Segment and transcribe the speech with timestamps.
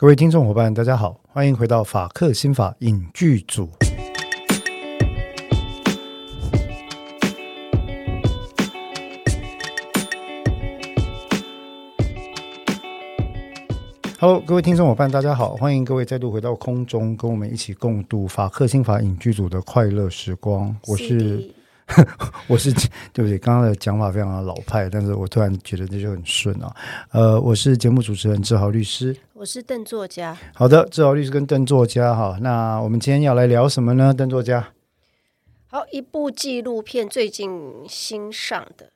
[0.00, 3.68] 各位听众伙伴，大家好，欢迎回到法克心法影剧组。
[14.20, 20.76] Hello，各位听众伙伴，大家好，欢迎各位再度回到空中，跟我们一起共度法克心法影剧组的快乐时光。
[20.86, 21.57] 我是。
[22.46, 22.72] 我是
[23.12, 23.38] 对不对？
[23.38, 26.74] 刚刚的讲法非常的老派，但是我突然觉得这就很顺啊。
[27.12, 30.36] 呃，我是节目主持人志豪律师，我是邓作家。
[30.54, 34.12] 好的，志豪律师跟邓作家哈，那我们今天要来聊什么呢？
[34.12, 34.68] 邓作家，
[35.68, 38.90] 好，一部纪录片最近新上的，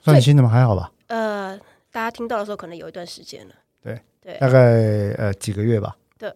[0.00, 0.48] 算新的吗？
[0.50, 0.92] 还好吧。
[1.06, 1.58] 呃，
[1.90, 3.54] 大家听到的时候可能有一段时间了。
[3.82, 4.60] 对对，大概
[5.18, 5.96] 呃几个月吧。
[6.18, 6.32] 对，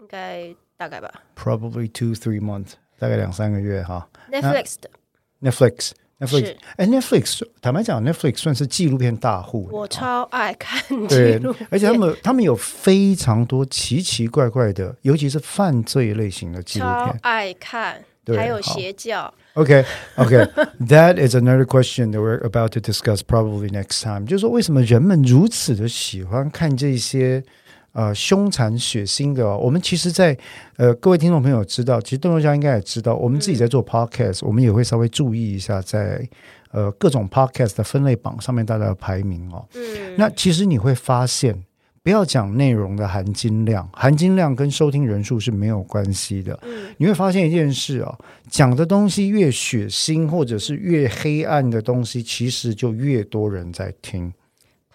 [0.00, 1.10] 应该大概吧。
[1.36, 4.08] Probably two three months，大概两三个月哈。
[4.30, 4.90] Netflix 的。
[5.42, 9.68] Netflix，Netflix，哎，Netflix，坦白讲，Netflix 算是纪录片大户。
[9.72, 18.04] 我超爱看纪录片，而且他们他们有非常多奇奇怪怪的，尤其是犯罪类型的纪录片，超爱看，
[18.36, 19.32] 还有邪教。
[19.54, 24.24] OK，OK，That is another question that we're about to discuss probably next time。
[24.26, 27.42] 就是说，为什么人们如此的喜欢看这些？
[27.92, 30.40] 呃，凶残血腥的，哦，我们其实在，在
[30.76, 36.28] 呃，各位听众朋友知道，其实邓作家应该也知道，我们自己在做 podcast，、嗯、我们也会稍微注意一下在，在
[36.70, 39.66] 呃各种 podcast 的分类榜上面大家的排名哦。
[39.74, 41.64] 嗯，那其实你会发现，
[42.04, 46.56] 不要讲内容的含金量，含金量跟收听人数是没有关系的。
[46.62, 48.16] 嗯，你会发现一件事哦，
[48.48, 54.32] 讲的东西越血腥或者是越黑暗的东西，其实就越多人在听。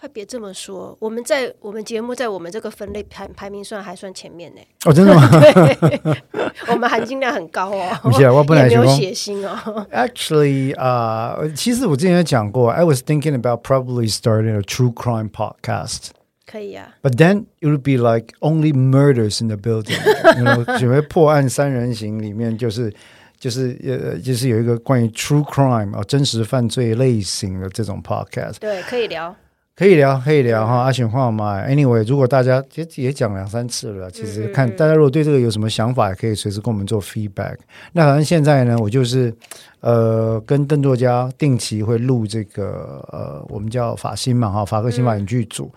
[0.09, 4.61] 别这么说，我们在我们节目在我们这个分类排排名算还算前面呢。
[4.85, 5.27] 哦，真的吗？
[5.31, 6.23] 对，
[6.67, 7.97] 我们含金量很高哦。
[8.03, 9.87] 不是，我本来没有血腥哦。
[9.91, 16.09] Actually，啊、uh，其实我之前有讲过，I was thinking about probably starting a true crime podcast。
[16.45, 16.95] 可以啊。
[17.01, 19.97] But then it would be like only murders in the building。
[20.43, 22.93] 然后准备破案三人行里面就是
[23.39, 28.59] 就是呃就是有一个关于 true crime 啊真实犯罪类型的这种 podcast。
[28.59, 29.35] 对，可以聊。
[29.77, 31.61] 可以聊，可以聊哈，阿选话嘛。
[31.67, 37.57] Anyway，如果大家也也讲两三次了，其实看大家如果对这个有什么想法，也可以随时跟我们做 feedback。
[37.91, 39.35] 那反正现在呢，我就是
[39.81, 45.69] 呃跟邓作家定期会录这个呃我们叫法新嘛哈，法克新法影剧组。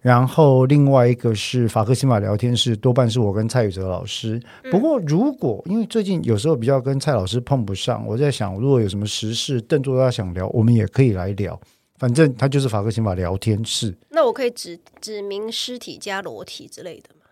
[0.00, 4.42] 然后另外一个是法克新法聊天室，多半是我跟蔡宇哲老师。
[4.68, 11.56] 不过如果因为最近有时候比较跟蔡老师碰不上，我在想如果有什么时事邓作家想聊，我们也可以来聊。
[11.98, 13.94] 反正它就是法克刑法聊天室。
[14.10, 17.26] 那我可以指指明尸体加裸体之类的吗？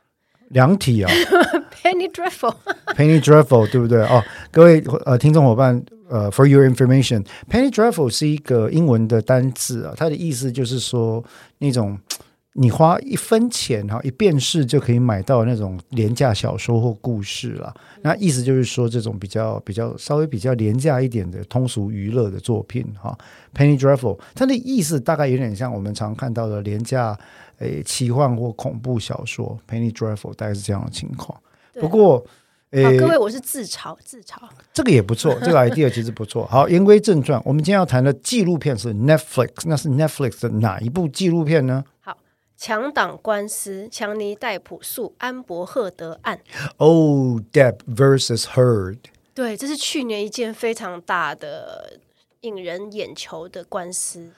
[0.49, 1.11] 两体啊，
[1.83, 4.03] Penny Dreadful，Penny Dreadful，对不对？
[4.03, 11.25] 哦，各位呃听众伙伴，呃，For your information，Penny Dreadful 是一个英文的单字啊，它的意思就是说
[11.59, 11.99] 那种。
[12.55, 17.75] 你花一分钱哈，一便士就可以买到那种廉价小说或故事了。
[18.03, 23.17] 那意思就是说，这种比较比较稍微比较廉价一点的通俗娱乐的作品哈
[23.55, 27.19] ，Penny Dreadful，它的意思大概有点像我们常看到的廉价
[27.59, 31.39] 诶奇幻或恐怖小说，Penny Dreadful 大概是这样的情况。
[31.81, 32.23] 不过
[32.73, 34.37] 诶，各位，我是自嘲自嘲，
[34.75, 36.47] 这个也不错， 这个 idea 其实不错。
[36.47, 41.83] 好，言归正传，我们今天要谈的纪录片是 Netflix，那是 Netflix 的哪一部纪录片呢？
[42.65, 46.41] 强党官司，强尼戴普诉安伯赫德案。
[46.77, 48.99] Oh, Depp versus Heard。
[49.35, 51.99] 对，这是去年一件非常大的、
[52.43, 54.31] 引人眼球的官司。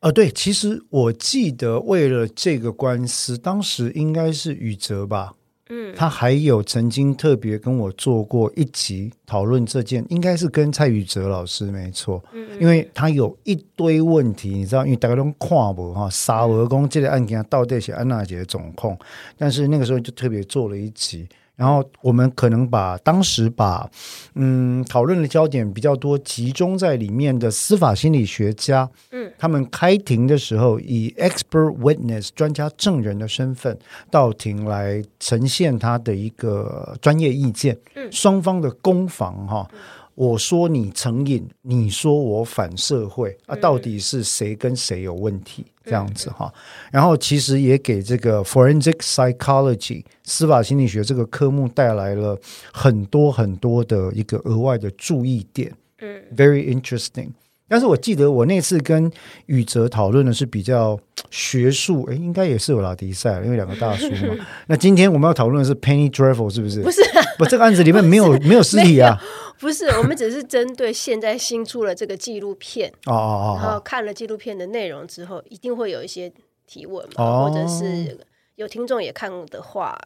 [0.00, 5.32] 呃，对，其实我记得为了这个官司，当时应该是宇哲吧。
[5.74, 18.98] 嗯，他还有曾经特别跟我做过一集讨论这件，应该是跟蔡宇哲老师没错，嗯，因为他有一堆问题，你知道，因为大家都看不哈，沙俄公这个案件到底是安娜姐的总控，
[19.38, 21.26] 但是那个时候就特别做了一集。
[21.54, 23.88] 然后我们可能把当时把
[24.34, 33.78] 嗯讨论的焦点比较多集中在里面的司法心理学家，嗯，他们开庭的时候以 expert witness 专家证人的身份
[34.10, 39.68] 到庭来呈现他的一个专业意见，嗯，双方的攻防哈。
[40.14, 45.64] 我说你成瘾，你说我反社会啊，到底是谁跟谁有问题？
[45.84, 46.52] 这样子哈，
[46.92, 52.38] 然后其实也给这个 forensic psychology 司法心理学这个科目带来了
[52.72, 57.30] 很多很多的一个额外的注意点，嗯，very interesting。
[57.72, 59.10] 但是我记得我那次跟
[59.46, 64.46] 宇哲讨论的是比较学术，哎，应该也是有拉迪赛，因为两个大叔嘛。
[64.68, 66.82] 那今天我们要讨论的是 Penny Dreadful 是不是？
[66.82, 67.00] 不是，
[67.38, 69.18] 不，这个案子里面没有没有尸体啊。
[69.58, 76.30] 不是，我们只是针对现在新出了这个纪录片哦哦哦，然后看了纪录片的内容之后，一定会有一些
[76.66, 78.18] 提问嘛，或者是
[78.56, 79.98] 有听众也看的话。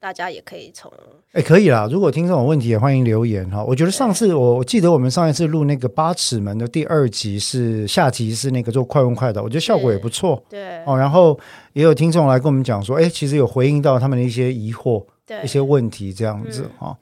[0.00, 0.90] 大家也可以从
[1.32, 1.86] 哎，可以啦。
[1.92, 3.62] 如果听众有问题，也欢迎留言哈。
[3.62, 10.42] 我觉得上次我我记得我们上一次录那个八尺门的第二集是下集是那个做快问快答，我觉得效果也不错。
[10.48, 11.38] 对哦，然后
[11.74, 15.04] 也有听众来跟我们讲说，哎，其实有回应到他们的一些疑惑、
[15.44, 16.96] 一些问题这样子哈、嗯。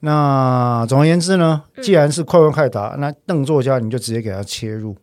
[0.00, 4.96] 那总而言之呢，既然是快问快答，嗯、那邓作家你就直接给他切入，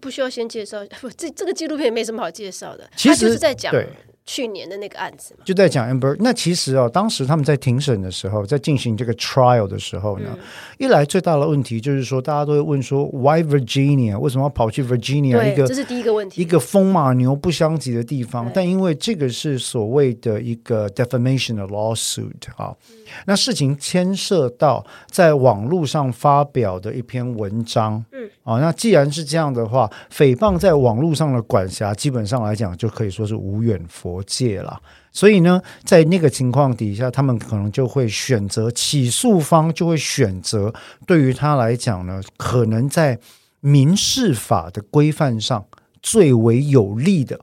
[0.00, 0.78] 不需要先介绍。
[1.02, 3.86] 不，这这个纪录片没什么好介绍的，其实就是在讲对。
[4.32, 6.14] 去年的那个案子就在讲 Amber。
[6.20, 10.38] 那其实哦，当时他们在庭审的时候，在进行这个 trial 的时候呢，嗯、
[10.78, 14.16] 一来最大的问题就是说，大家都会问说，Why Virginia？
[14.16, 15.52] 为什么要跑去 Virginia？
[15.52, 18.48] 一个这是第一个问题，一个风马牛不相及的地方。
[18.54, 33.84] 但因为这个是所谓的一个 defamation 的 lawsuit 啊、嗯，那事情牵涉到在网络上发表的一篇文章，嗯，啊，那既然是这样的话，诽谤在网络上的管辖，基本上来讲就可以说是无远
[34.20, 34.80] 弗界了，
[35.12, 40.72] 所以呢，在那个情况底下，他们可能就会选择起诉方就会选择
[41.06, 43.18] 对于他来讲呢，可能在
[43.60, 45.64] 民事法的规范上
[46.02, 47.36] 最为有利的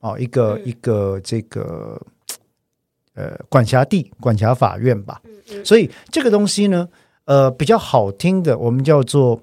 [0.00, 2.00] 啊、哦，一个、嗯、一个这个
[3.14, 5.20] 呃管辖地管辖法院吧。
[5.62, 6.88] 所以这个东西呢，
[7.26, 9.40] 呃，比较好听的，我们叫做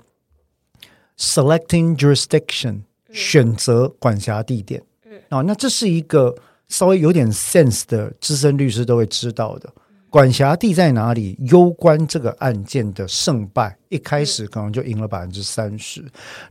[1.18, 4.82] selecting jurisdiction，选择管辖地点。
[5.30, 6.36] 啊、哦，那这是一个。
[6.68, 9.70] 稍微有点 sense 的资深律师都会知道的，
[10.10, 13.78] 管辖地在哪里，攸关这个案件的胜败。
[13.90, 16.02] 一开始可能就赢了百分之三十。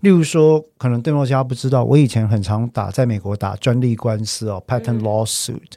[0.00, 5.72] 例如说，可能邓作家不知道，我以前很常打在美国打专利官司哦，patent lawsuit。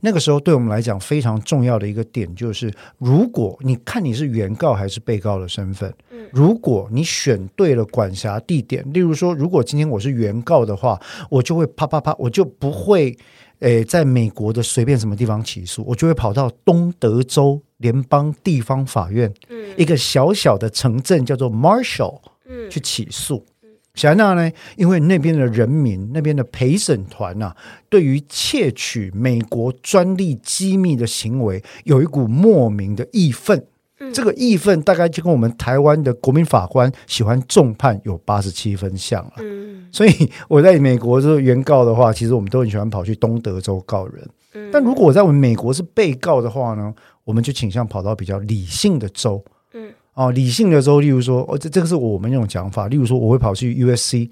[0.00, 5.92] 那个时候对我们来讲非常重要的一个点就是，如果你看你是原告还是被告的身份，
[6.32, 11.00] 如果你选对了管辖地点，例如说，如果今天我是原告的话，
[11.30, 13.16] 我就会啪啪啪，我就不会。
[13.62, 23.46] 诶，在美国的随便什么地方起诉，我就会跑到东德州联邦地方法院，嗯，一个小小的城镇叫做 Marshall，嗯，去起诉。
[23.94, 24.50] 想那呢？
[24.76, 27.54] 因为那边的人民，那边的陪审团呐，
[27.90, 33.66] 对于窃取美国专利机密的行为，有一股莫名的义愤。
[34.12, 39.32] 这个义愤大概就跟我们台湾的国民法官喜欢重判有八十七分像了。
[39.38, 44.28] 嗯，所以我在美国这个原告的话，其实我们都很喜欢跑去东德州告人。
[44.54, 46.92] 嗯，但如果我在我们美国是被告的话呢，
[47.24, 49.42] 我们就倾向跑到比较理性的州。
[49.74, 52.88] 嗯，哦，理性的州，例如说，哦，这这个是我们那种讲法。
[52.88, 54.28] 例如说，我会跑去 USC，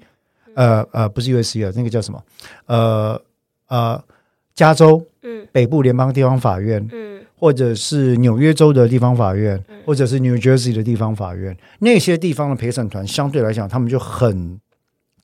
[0.53, 2.23] 呃呃，不是 USC 啊，那个叫什么？
[2.67, 3.21] 呃
[3.67, 4.03] 呃，
[4.53, 7.20] 加州，嗯，北部联邦地方法院，嗯。
[7.41, 14.59] 或者是纽约州的地方法院，或者是 New Jersey 的地方法院，那些地方的陪审团相对来讲，他们就很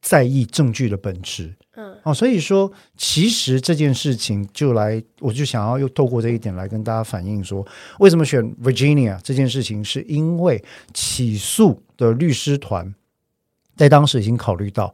[0.02, 1.54] 在意证据的本质。
[1.76, 7.64] 嗯，哦，所以说，其实这件事情就来，我就想要又透过这一点来跟大家反映说，
[8.00, 10.64] 为什么选 Virginia 这件事情，是因为
[10.96, 12.96] 起诉的律师团
[13.76, 14.92] 在当时已经考虑到。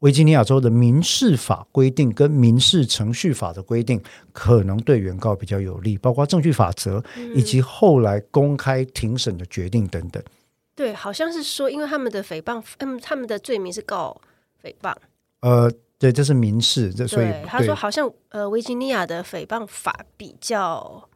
[0.00, 4.00] 维吉尼亚州的民事法规定跟民事程序法的规定
[4.32, 7.02] 可能对原告比较有利，包括证据法则
[7.34, 10.22] 以及后来公开庭审的决定等等。
[10.74, 14.20] 对，好像是说，因为他们的诽谤，嗯，他们的罪名是告
[14.62, 14.94] 诽谤。
[15.40, 21.08] 呃，对，这是民事，这所以他说好像呃，维吉尼亚的诽谤法比较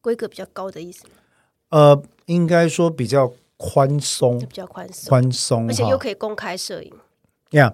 [0.00, 1.04] 规格比较高的意思。
[1.70, 6.92] 呃，应该说比较宽松，比较宽松，宽松，而且又可以公开摄影。
[7.52, 7.72] 呀、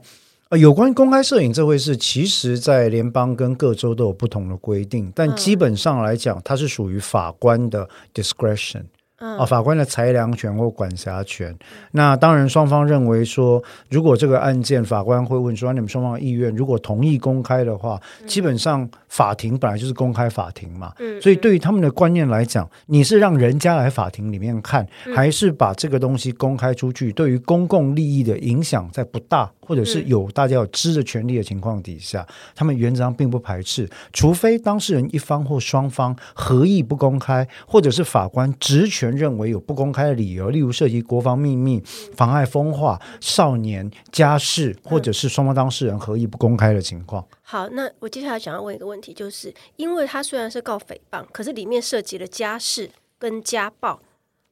[0.51, 8.85] yeah，有关公开摄影这回事，其实，在联邦跟各州都有不同的规定，但基本上来讲，它是属于法官的 discretion。
[9.19, 11.53] 啊，法官的裁量权或管辖权。
[11.91, 20.93] 那当然，双方认为说，如果这个案件法官会问说，你们双方的意愿，如果同意公开的话，基本上法庭本来就是公开法庭嘛。
[21.21, 27.11] 所以对于他们的观念来讲，你是让人家来法庭里面看，还是把这个东西公开出去？
[27.11, 39.19] 对于公共利益的影响在不大，或者是有大家有知的权利的情况底下，他们原则上并不排斥，除非当事人一方或双方合意不公开，或者是法官职权。
[39.19, 41.83] 认为有不公开的理由，例如涉及国防秘密、
[42.15, 47.27] 妨碍风化、少年家事，或者是双方当事人合意不公开的情况。
[47.43, 54.01] 好，那我接下来想要问一个问题，就是因为他虽然是告诽谤，可是里面涉及了家事、跟家暴，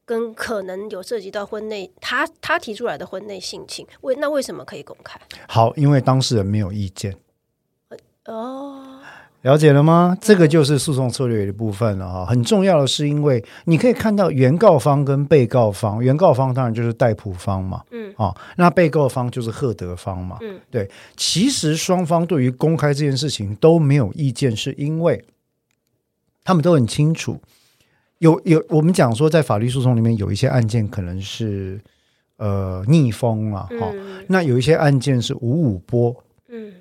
[0.07, 5.19] 跟可能有涉及到婚内他他提出来的婚内性侵，为那为什么可以公开？
[5.49, 7.13] 好，因为当事人没有意见。
[8.25, 9.01] 哦。
[9.43, 10.17] 了解了吗？
[10.19, 12.25] 这个就是诉讼策略的部分了哈。
[12.25, 20.89] 很重要的是，因为你可以看到原告方跟被告方，原告方当然就是戴普方嘛，嗯，啊，那被告方就是赫德方嘛，嗯，对。
[21.15, 25.23] 其实双方对于公开这件事情都没有意见，是因为
[26.43, 27.39] 他们都很清楚。
[28.19, 31.79] 有有，我们讲说，在法律诉讼里面有一些案件可能是
[32.37, 36.15] 呃逆风啊，哈、嗯，那有一些案件是五五波，
[36.47, 36.73] 嗯，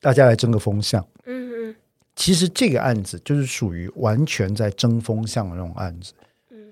[0.00, 1.76] 大家来争个风向，嗯嗯，
[2.14, 6.12] 其实这个案子就是属于完全在争风向的那种案子，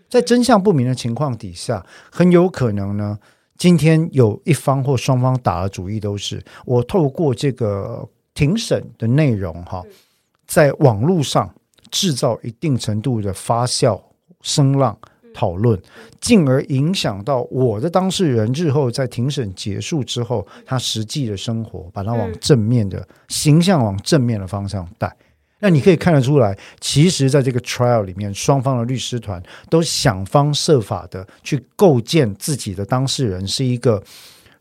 [0.09, 3.19] 在真相不明的情况底下，很有可能呢，
[3.59, 9.83] 今天有一方或双方打的主意都是我透过这个庭审的内容哈，
[10.47, 11.53] 在网络上。
[11.91, 14.01] 制造一定程度的发酵
[14.41, 14.97] 声浪
[15.35, 15.81] 讨论，
[16.21, 25.15] 进而影响到我的当事人日后在庭审结束之后，他实际的生活，把他往正面的形象往正面的方向带。
[25.61, 34.03] 那你可以看得出来，其实在这个 trial 里面，双方的律师团都想方设法的去构建自己的当事人是一个。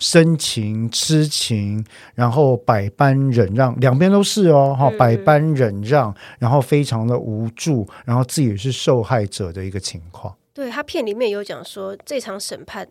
[0.03, 1.81] 深情痴情，
[2.13, 10.35] 然后百般忍让，两边都是哦，哈，百般忍让，然后非常的无助，然后自己是受害者的一个情况。
[10.53, 12.85] 对，他片里面有讲说，这场审判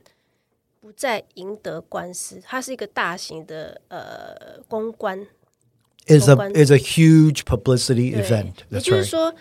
[0.80, 5.20] 不再赢得官司，它是一个大型的呃公关
[6.06, 8.54] ，is a is a huge publicity event。
[8.70, 9.34] 也就是说，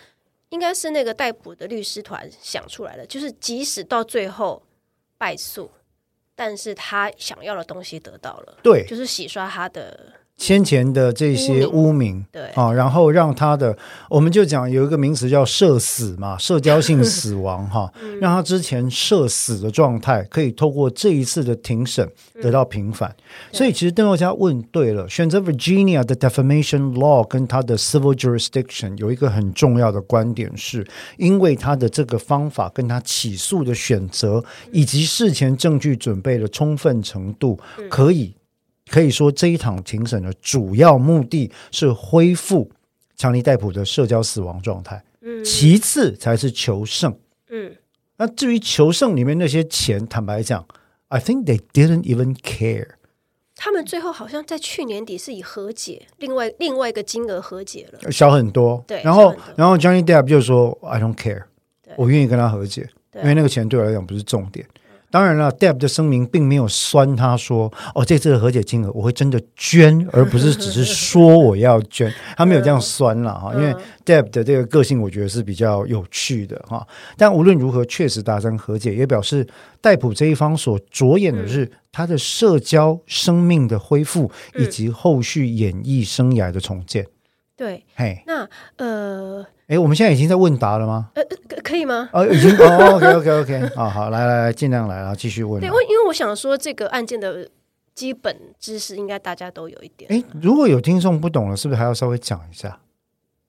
[0.50, 4.62] 应该是那个逮捕的律师团想出来的，就是即使到最后
[5.16, 5.70] 败诉。
[6.34, 10.12] 但是他想要的东西得到了，对，就是洗刷他的。
[10.38, 12.42] 先前的这些污名，对。
[12.54, 13.76] 啊，然后让他的，
[14.10, 22.08] 我们就讲有一个名词叫社死嘛， 社交性死亡哈，让他之前社死的状态可以透过这一次的庭审
[22.42, 23.14] 得到平反。
[23.52, 30.84] 所以其实邓若佳问对了，选择 Virginia 的 defamation law 跟他的 civil jurisdiction 有一个很重要的观点，是
[31.18, 38.34] 因为他的这个方法跟他起诉的选择以及事前证据准备的充分程度可以。
[38.92, 42.70] 可以说，这一场庭审的主要目的是恢复
[43.16, 47.16] 强尼戴普的社交死亡状态，嗯，其次才是求胜，
[47.48, 47.74] 嗯。
[48.18, 50.64] 那至于求胜里面那些钱，坦白讲
[51.08, 52.88] ，I think they didn't even care。
[53.56, 58.84] 他们最后好像在去年底是以和解，另外另外一个金额和解了，小很多。
[58.86, 61.44] 对，然后然后 Johnny Depp 就说 I don't care，
[61.96, 64.66] 我愿意跟他和解，因为那个钱对我来讲不是重点。
[65.12, 72.10] 当然了，Depp 的声明并没有酸他说：“哦，这次的和解金额我会真的捐，而不是只是说我要捐。
[72.34, 73.74] ”他没有这样酸了哈，因为
[74.06, 76.86] Depp 的这个个性我觉得是比较有趣的哈。
[77.18, 79.46] 但无论如何，确实达成和解，也表示
[79.82, 87.06] 戴普这一方所着眼的是他的社交生命的恢复，以及后续演艺生涯的重建。
[87.62, 89.46] 对，嘿，那呃。
[89.68, 91.10] 哎，我们现在已经在问答了吗？
[91.14, 91.22] 呃，
[91.62, 92.08] 可以吗？
[92.12, 95.60] 哦，已经哦，OK，OK，OK，啊， 好，来来来，尽量来，然后继续问。
[95.60, 97.48] 对，因为因为我想说，这个案件的
[97.94, 100.10] 基本知识应该大家都有一点。
[100.12, 102.80] 哎，如果有听众不懂了，是不是还要稍微讲一下？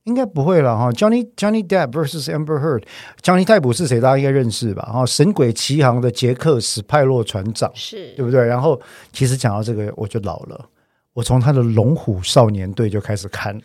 [0.03, 0.91] 应该不会了哈。
[0.91, 3.99] Johnny Johnny Depp versus Amber Heard，Johnny 戴普是谁？
[3.99, 4.83] 大家应该认识吧？
[4.83, 8.45] 哈，神鬼奇航的杰克史派洛船长，是对不对？
[8.45, 8.79] 然后
[9.11, 10.69] 其实讲到这个，我就老了。
[11.13, 13.61] 我从他的《龙虎少年队》就开始看了，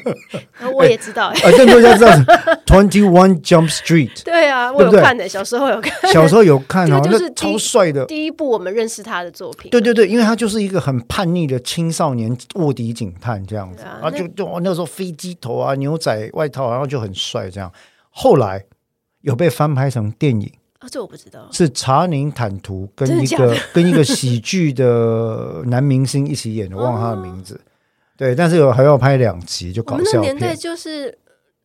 [0.72, 2.10] 我也知道， 啊，更多人知道
[2.64, 17.70] Twenty One Jump Street，对啊，我有看的，小时候有看，小时候有看就是超帅的，第一部我们认识他的作品，对对对，因为他就是一个很叛逆的青少年卧底警探这样子，啊，就就那时候飞机头啊，牛仔外套，然后就很帅这样，
[18.08, 18.64] 后来
[19.20, 20.50] 有被翻拍成电影。
[20.78, 21.48] 啊、哦，这我不知道。
[21.50, 27.60] 是查宁坦图跟一个 跟一个喜剧的男明星一起演的，忘了他的名字。
[28.16, 30.12] 对，但是有还要拍两集，就搞笑片。
[30.12, 31.10] 我们那年代就是《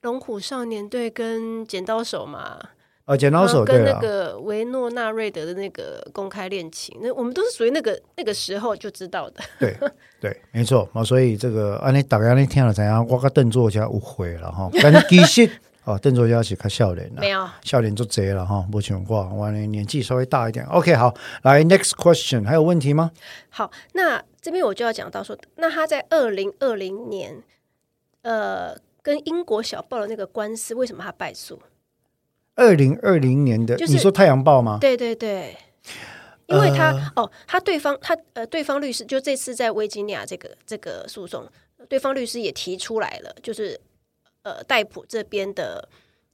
[0.01, 2.59] 龙虎少年队》跟《剪刀手》嘛。
[3.05, 9.41] 啊，《剪刀手》跟那个维诺纳瑞德的那个公开恋情，那我们都是属于那个那个时候就知道的。
[9.59, 9.77] 对
[10.21, 11.03] 对，没错啊。
[11.03, 13.05] 所以这个啊，你大概那天了怎样？
[13.07, 15.47] 我跟邓作家误会了哈，但其实。
[15.85, 19.35] 哦，邓作家是看笑脸了，没有笑脸就贼了哈，不情况。
[19.35, 20.65] 我年纪稍微大一点。
[20.67, 23.11] OK，好，来 Next question，还有问题吗？
[23.49, 27.43] 好，那这边我就要讲到说，那他在二零二零年，
[28.21, 31.61] 呃，跟英国小报的那个官司，为什么他败诉？
[32.55, 34.77] 二零二零年的，就是、你说《太阳报》吗？
[34.79, 35.57] 对对对，
[36.45, 41.45] 因为他、呃、哦，他对方他呃，对方律师就这次在维吉尼亚这个这个诉讼，
[41.89, 43.77] 对方律师也提出来了，就是。
[44.43, 45.89] 呃，戴普这边的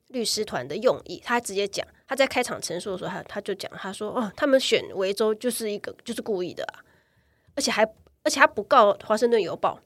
[0.08, 6.84] 律师团的用意，他直接讲，他在开场陈述的时候，他他就讲，他说：“哦，他们选维州就是一个就是故意的啊，
[7.56, 7.84] 而且还
[8.24, 9.80] 而且他不告华盛顿邮报，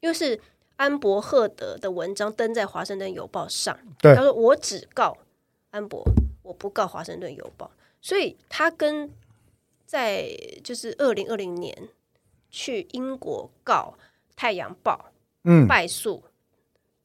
[0.00, 0.40] 因为是
[0.76, 3.78] 安伯赫德的文章登在《华盛顿邮报》上。
[4.00, 5.16] 对，他说：“我只告
[5.70, 6.02] 安伯，
[6.42, 7.66] 我不告《华盛顿邮报》。”
[8.00, 9.10] 所以他跟
[9.84, 10.28] 在
[10.64, 11.88] 就是二零二零年
[12.50, 13.94] 去英国告
[14.36, 15.10] 《太阳报》，
[15.44, 16.22] 嗯，败诉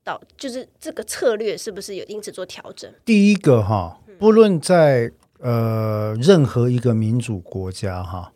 [0.03, 2.91] 到就是这个策略是不是有因此做调整？
[3.05, 8.31] 第一个哈，不论在呃任何一个民主国家哈。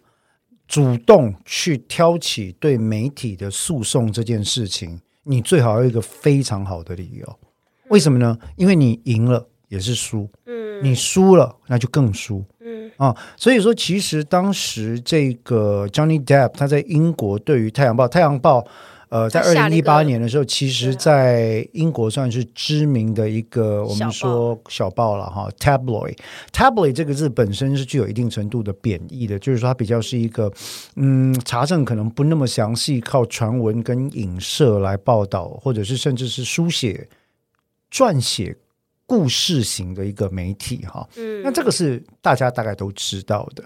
[0.70, 7.40] 主动去挑起对媒体的诉讼这件事情，你最好有一个非常好的理由。
[7.88, 8.38] 为什么呢？
[8.58, 13.16] 因为你赢了也是输，嗯，你输了那就更输，嗯啊。
[13.38, 18.60] 所以说，其实当时这个 Johnny Depp 他在英国对于《太阳报》《太阳报》。
[19.10, 26.18] 呃，在二零一八年的时候，其实，在英国算是知名的一个我们说小报了哈，tabloid。
[26.52, 30.52] tabloid 这个字本身是具有一定程度的贬义的，就是说它比较是一个
[30.96, 37.08] 嗯，查证可能不那么详细，靠传闻跟影射来报道，或者是甚至是书写、
[37.92, 38.56] 撰写。
[39.08, 43.64] 故事型的一个媒体哈，嗯，那这个是大家大概都知道的。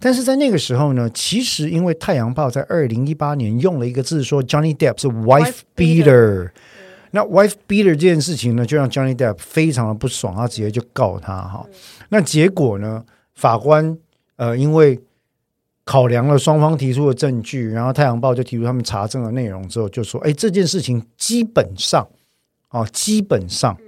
[0.00, 6.50] 但是在那个时候呢，其实因为《太阳报》在二零一八年用了一个字说 Johnny Depp 是 wife beater，
[7.12, 11.64] 那 wife beater 这件事情呢，就让 Johnny Depp 非常的不爽，他直接就告他哈。
[12.08, 13.04] 那结果呢，
[13.34, 13.96] 法官
[14.34, 15.00] 呃，因为
[15.84, 22.08] 考量了双方提出的证据，然后《太阳报》就提出他们查证的内容之后，就说：哎，这件事情基本上
[22.70, 23.78] 哦，基本上。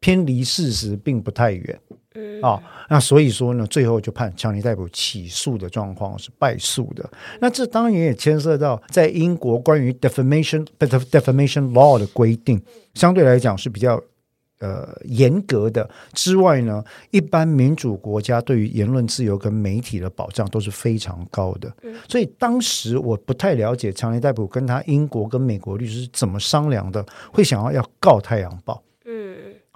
[0.00, 1.80] 偏离事实并不太远，
[2.14, 7.08] 嗯啊，那所以说呢，最后就判强尼戴普起诉的状况是败诉的。
[7.38, 12.60] 那这当然也牵涉到在英国关于 defamation defamation law 的规定，
[12.94, 14.02] 相对来讲是比较
[14.60, 15.86] 呃严格的。
[16.14, 21.70] 之外呢，一般民主国家对于言论自由跟媒体的保障都是非常高的。
[22.08, 28.82] 所以当时我不太了解强尼戴普跟他英国跟美国律师怎么商量的，会想要要告《太阳报》。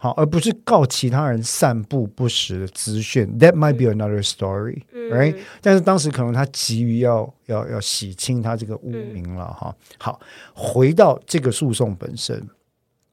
[0.04, 3.26] 好，而不是告其他人散布不实的资讯。
[3.38, 9.96] That might be another story, right？、嗯、但是当时可能他急于要要要洗清他这个污名了哈、嗯。
[9.96, 10.20] 好，
[10.52, 12.46] 回到这个诉讼本身，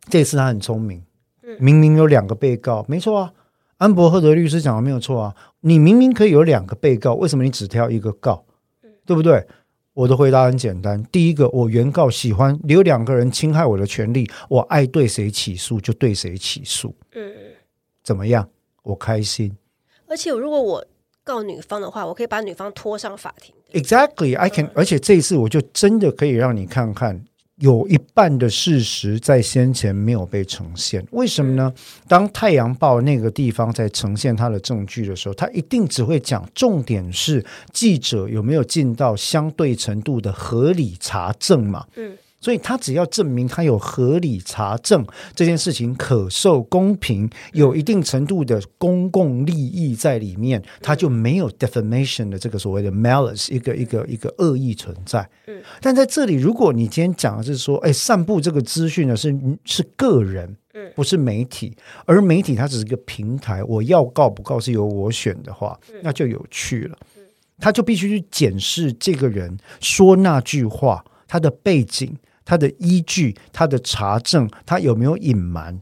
[0.09, 1.01] 这次他很聪明，
[1.59, 3.31] 明明有两个被告，没错啊。
[3.77, 8.43] 安伯赫德律师讲的没有错啊，你明明可以有两个被告，为什么你只挑一个告？
[9.05, 9.47] 对不对？
[9.93, 16.95] 我的回答很简单：第一个，我原告喜欢有两个人侵害我的权利，我爱对谁起诉就对谁起诉。
[17.13, 17.33] 嗯，
[18.01, 18.47] 怎么样？
[18.83, 19.55] 我开心。
[20.07, 20.85] 而且，如果我
[21.23, 23.53] 告女方的话，我可以把女方拖上法庭。
[23.73, 24.71] Exactly, I can、嗯。
[24.75, 27.23] 而且这一次，我就真的可以让你看看。
[27.61, 31.71] 有一半的事实在先前没有被呈现，为什么呢？
[32.07, 41.85] 当《太阳报》那个地方在呈现他的证据的时候，他一定只会讲重点是记者有没有尽到相对程度的合理查证嘛。
[41.95, 42.17] 嗯。
[42.41, 55.29] 所以他只要证明他有合理查证这件事情可受公平，有一定程度的公共利益在里面，他就没有 defamation 的这个所谓的 malice 一个一个一个恶意存在。
[55.45, 59.31] 嗯，但在这里，如果你今天讲的是说，哎，散布这个资讯呢是
[59.63, 66.97] 是个人，嗯，不是媒体，而媒体它只是一个平台，我要告不告是由我选的话，那就有趣了。
[67.59, 72.17] 他就必须去检视这个人说那句话他的背景。
[72.43, 75.81] 他的依据，他的查证，他有没有隐瞒？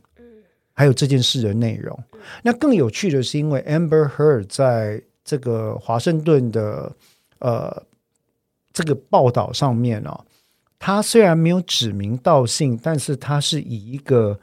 [0.74, 1.98] 还有这件事的内容。
[2.44, 6.96] 那更有趣的是，因为 Amber Heard 在这个华盛顿的
[7.40, 7.84] 呃
[8.72, 10.26] 这个报道上面哦，
[10.78, 14.40] 他虽然没有指名道姓，但是他是以一个。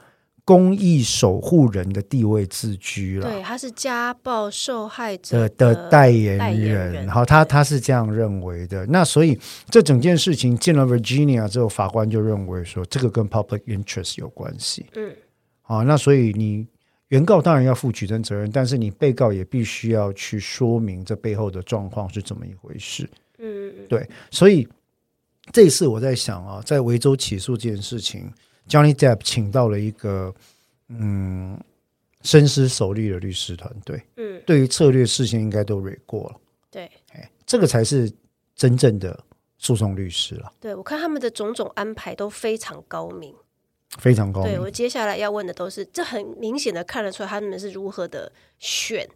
[0.47, 8.85] 公益守护人的地位自居了，对，他是家暴受害者的，的代言人，好，他他是这样认为的。
[8.85, 9.37] 那所以
[9.69, 14.85] 这整件事情进了 Virginia 之后，法官就认为说这个跟 public interest 有关系。
[14.95, 15.13] 嗯，
[15.63, 16.65] 好，那所以你
[17.09, 23.05] 原告当然要负举证责任，但是你被告也必须要去说明这背后的状况是怎么一回事。
[23.39, 24.65] 嗯，对，所以
[25.51, 28.31] 这一次我在想啊，在维州起诉这件事情。
[28.67, 30.33] Johnny Depp 请到了一个
[30.89, 31.59] 嗯
[32.23, 36.35] 深思熟虑的律师团队，嗯，对于策略事先应该都 read 过了，
[36.69, 38.11] 对，哎，这个才是
[38.55, 39.17] 真正的
[39.57, 40.51] 诉讼律师了。
[40.59, 43.33] 对，我看他们的种种安排都非常高明，
[43.97, 44.51] 非常高明。
[44.51, 49.07] 对，我接下来要问的都是，这很明显的看得出来他们是如何的选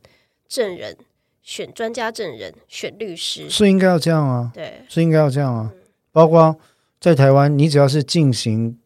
[0.47, 0.95] 证人、
[1.41, 5.71] 选专家证人、选律师，是应该要这样啊，对，是应该要这样啊。
[5.73, 5.81] 嗯，
[6.13, 6.57] 包括
[7.01, 8.77] 在台湾，你只要是进行。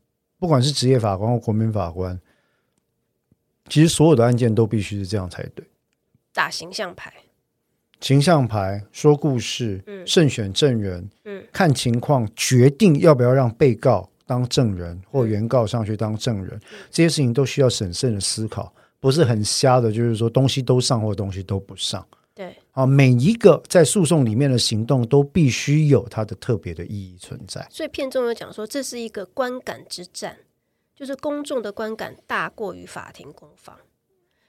[0.46, 2.22] 不管是职业法官或国民法官，
[3.68, 5.66] 其实所有的案件都必须是这样才对。
[6.32, 7.12] 打形象牌，
[8.00, 22.08] 形象牌说故事，嗯，慎选证人，嗯，看情况决定要不要让被告当证人，或原告上去当证人，嗯、这些事情都需要审慎的思考，不是很瞎的，就是说东西都上或东西都不上。
[22.36, 27.66] 对啊，每一个在诉讼里面的行动都必须有它的特别的意义存在。
[27.72, 30.38] 所以片中有讲说，这是一个观感之战，
[30.94, 33.78] 就是公众的观感大过于法庭攻防。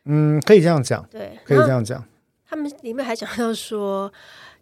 [0.05, 2.05] 嗯，可以这样讲，对，可以这样讲。
[2.44, 4.12] 他们里面还讲到说，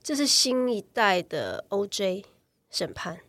[0.02, 2.24] 这是新一代的 OJ
[2.70, 3.20] 审判。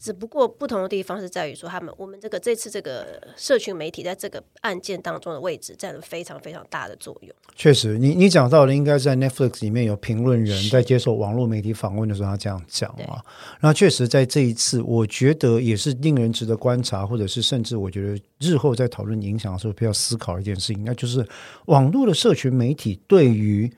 [0.00, 7.30] 只不过不同的地方是在于说，他们我们这个这次这个社群媒体在这个案件当中的位置占了非常非常大的作用。
[7.54, 13.22] 确实，你你讲到的应该在 Netflix 里面有评论人在接受网络媒体访问的时候，他这样讲啊。
[13.60, 21.22] 那确实在这一次，我觉得也是令人值得观察，或者是甚至我觉得日后在讨论影响的时候，比较思考一件事情，那就是
[21.66, 23.70] 网络的社群媒体对于。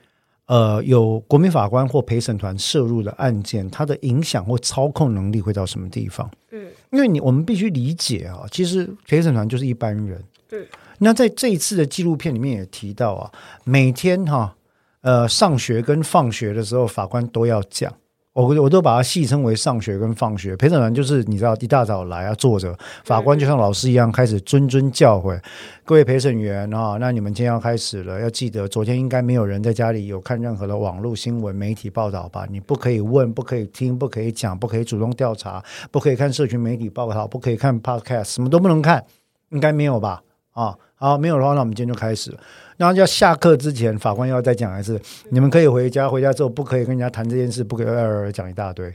[0.52, 6.30] 呃，有国民法官或陪审团涉入的案件，它的影响或操控能力会到什么地方？
[6.50, 10.22] 嗯，因为你我们必须理解啊，其实陪审团就是一般人。
[10.50, 10.66] 嗯，
[10.98, 13.32] 那在这一次的纪录片里面也提到啊，
[13.64, 14.56] 每天哈、啊，
[15.00, 17.90] 呃，上学跟放学的时候，法官都要讲。
[18.34, 25.38] 我我都把它戏称为上学跟放学，陪审团就是你知道一大早来啊，坐着，法官就像老师一样开始谆谆教诲
[25.84, 32.46] 各位陪审员啊，那你们今天要开始了，要记得昨天应该没有人在家里有看任何的网络新闻媒体报道吧？
[32.48, 39.04] 你不可以问，不可以听，不可以讲，不可以主动调查，不可以看社群媒体报道，不可以看 podcast，什么都不能看，
[39.50, 40.22] 应该没有吧？
[40.52, 42.38] 啊，好，没有的话，那我们今天就开始了。
[42.82, 48.90] 然后要下课之前，法官要再讲一次，你们可以回家，回家之后不可以跟人家谈这件事，不可以讲一大堆。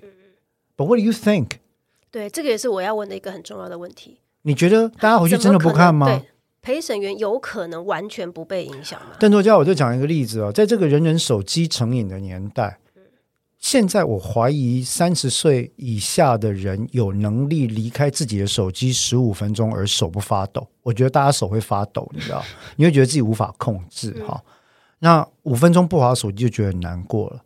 [0.75, 1.51] But what do you think？
[2.11, 4.17] 对，这个也是我要问的一个很重要的问题。
[4.41, 6.05] 你觉得大家回去真的不看吗？
[6.05, 6.21] 对，
[6.61, 9.15] 陪审员有可能完全不被影响吗？
[9.21, 12.77] 邓作家，我就讲一个例子哦，在这个人人手机成瘾的年代。
[13.59, 20.65] 现在我怀疑三十岁以下的人有能力离开自己的手机十五分钟而手不发抖。
[20.83, 22.43] 我觉得大家手会发抖，你知道，
[22.77, 24.41] 你会觉得自己无法控制哈。
[24.99, 27.41] 那五分钟不滑手机就觉得很难过了。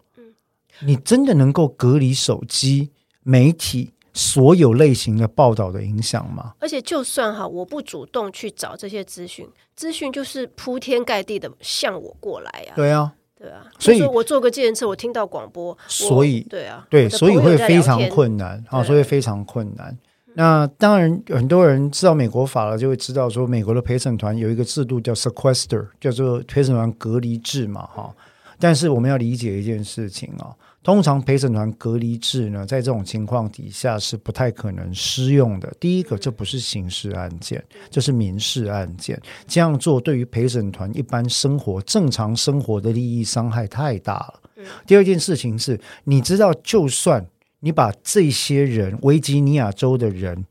[0.83, 2.91] 你真的能够隔离手机
[3.23, 6.53] 媒体所有类型的报道的影响吗？
[6.59, 12.73] 而且就算哈，我不主动去找这些资讯，资讯就是铺天盖地的向我过来呀。
[12.75, 13.13] 对啊。
[13.41, 19.97] 对啊，所以我坐个计程车，我听到广播，所以对啊，对，所以会非常困难啊，所以非常困难。
[20.35, 28.13] 那当然，很多人知道美国法了，就会知道说，美国的陪审团有一个制度叫 sequester，叫做陪审团隔离制嘛，哈。
[28.59, 30.55] 但是我们要理解一件事情啊。
[30.83, 35.71] 通常陪审团隔离制呢，在这种情况底下是不太可能适用的。
[35.79, 39.21] 第一个，这不是刑事案件，这是民事案件。
[39.45, 44.65] 这样做对于陪审团一般生活、正常生活的利益伤害太大了。
[44.87, 47.23] 第二件事情是，你知道，就算
[47.59, 50.45] 你把这些人，维吉尼亚州的人，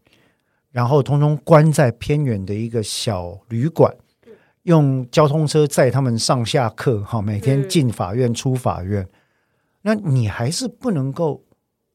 [0.70, 3.92] 然后通通关在偏远的一个小旅馆，
[4.62, 9.04] 用交通车载他们上下课，哈，每天进法院、出法院。
[9.82, 11.44] 那你还是不能够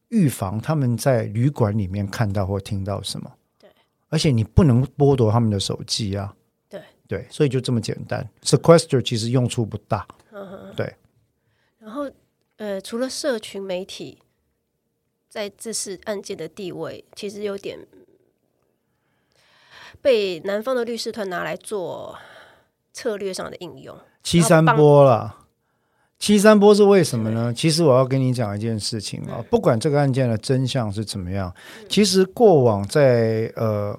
[0.10, 3.70] 预防他们在旅馆里面看到或听到什么，对，
[4.10, 6.36] 而且你不能剥夺他们的手机啊，
[6.70, 6.82] 对。
[7.08, 8.28] 对，所以就这么简单。
[8.42, 10.96] Sequester 其实用处不大，呵呵对。
[11.78, 12.10] 然后
[12.58, 14.18] 呃，除了社群媒体
[15.30, 17.86] 在这次案件的地位，其实有点
[20.02, 22.18] 被南方的律师团拿来做
[22.92, 25.45] 策略上的应用，七三波了。
[26.20, 27.54] 七三波是为什么呢？
[27.54, 31.54] 其实我要跟你讲一件事情啊，不管这个案件的真相是怎么样，
[31.90, 33.98] 其实过往在呃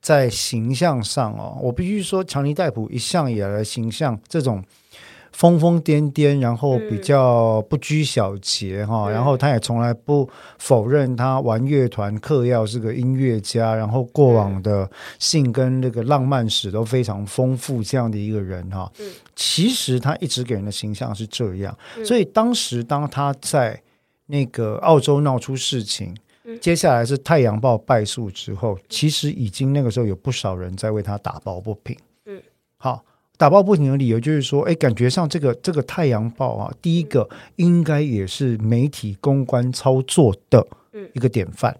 [0.00, 4.62] 在形象上哦，我必须说，强尼戴普一向以来的形象这种。
[5.36, 10.26] 疯疯癫癫，然后比较不拘小节哈，嗯、然后他也从来不
[10.58, 18.90] 否认他玩乐团、嗑药是个音乐家，然后过往的性跟那个浪漫史都非常丰富，这样的一个人哈。
[18.98, 23.78] 嗯、其实他一直给人的形象是这样，嗯、所以当时当他在
[24.24, 31.94] 那个澳洲闹出事情，嗯、接下来是《太阳报》败诉之后，其实已经那个时候有不少人在为他打抱不平。
[32.24, 32.40] 嗯，
[32.78, 33.04] 好。
[33.36, 40.66] 打抱不平的理由就是说，哎，感觉上这个这个《太阳报》啊，第一个应该也是媒体公关操作的
[41.12, 41.76] 一个典范。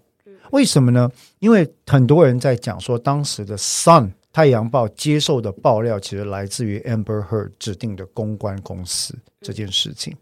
[0.51, 1.11] 为什么呢？
[1.39, 10.15] 因为很多人在讲说，当时的《Sun》《太阳报》接受的爆料，其实来自于 Amber Heard 指定的公关公司这件事情。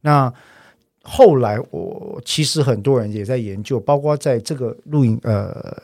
[0.00, 0.32] 那
[1.02, 5.76] 后来，我其实很多人也在研究，包括在这个录影呃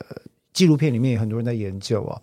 [0.52, 2.20] 纪录片里面，也很多人在研究啊。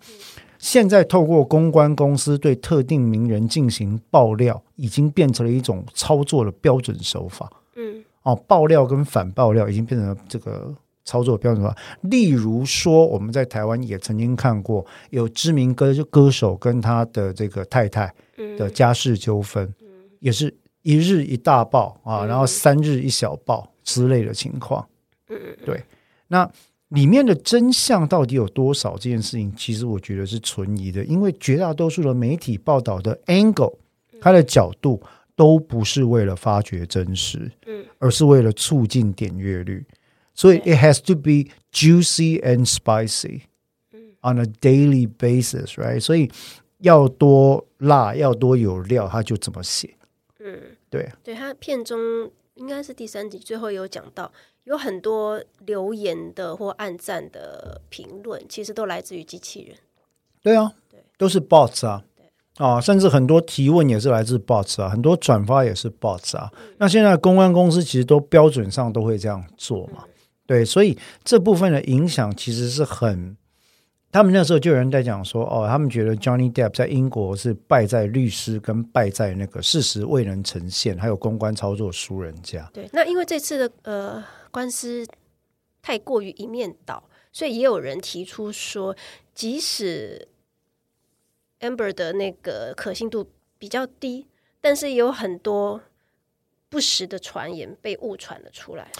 [0.58, 7.50] 现在透过公关公司对特定名人进行爆料，已经变成了一种操作的标准手法。
[7.76, 11.74] 嗯，哦，爆料跟反爆料已经变成了这个操作标准化。
[12.02, 18.12] 例如说，我们在台湾也曾经看过有知名歌歌手跟他的这个太太
[18.56, 19.86] 的家事纠纷，嗯、
[20.18, 24.84] 也是一日一大爆啊，然后三日一小爆之类的情况。
[25.28, 25.82] 嗯，对，
[26.26, 26.50] 那。
[26.88, 28.96] 里面的真相到底有多少？
[28.96, 33.76] 这件事情其实我觉得是存疑的，因为绝大多数的媒体报道的 angle，
[34.20, 35.02] 它的角度
[35.36, 39.84] 都不是为了发掘真实，嗯，而是为了促进点阅率。
[40.34, 43.42] 所以 it has to be juicy and spicy
[44.22, 46.00] on a daily basis，right？
[46.00, 46.30] 所以
[46.78, 49.94] 要多辣，要多有料，他就怎么写。
[50.38, 51.98] 嗯，对，对他片中
[52.54, 54.32] 应该是第三集最后有讲到。
[54.68, 59.74] 有很多留言的或暗赞的评论，其实都来自于机器人。
[60.42, 62.26] 对啊，对，都是 bots 啊，对
[62.64, 66.52] 啊，甚至很多提问也是来自 bots 啊，很多转发也是 bots 啊。
[66.60, 70.10] 嗯、那现在公关公司其实都标准上都会这样做嘛，嗯、
[70.46, 73.34] 对，所以这部分的影响其实是很。
[74.10, 82.70] 他们那时候就有人在讲说，哦，他们觉得 Johnny Depp 在英国是败在律师，跟败在那个事实未能呈现，还有公关操作输人家。
[82.72, 85.06] 对，那因为这次的呃官司
[85.82, 88.96] 太过于一面倒，所以也有人提出说，
[89.34, 90.28] 即使
[91.60, 94.26] Amber 的那个可信度比较低，
[94.60, 95.82] 但是也有很多
[96.68, 98.90] 不实的传言被误传了出来。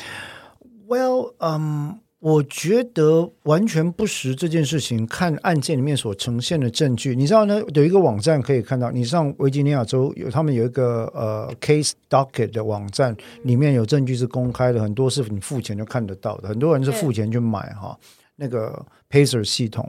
[0.87, 1.99] Well，um。
[2.21, 7.63] 我觉得完全不实这件事情，看案件里面所呈现的证据，你知道呢？
[7.75, 17.97] 有一个网站可以看到，你上维吉尼亚州有他们有一个呃 case docket 的网站，里面有证据是公开的，很多是你付钱就看得到的，很多人是付钱去买哈
[18.35, 19.89] 那个 Pacer 系统。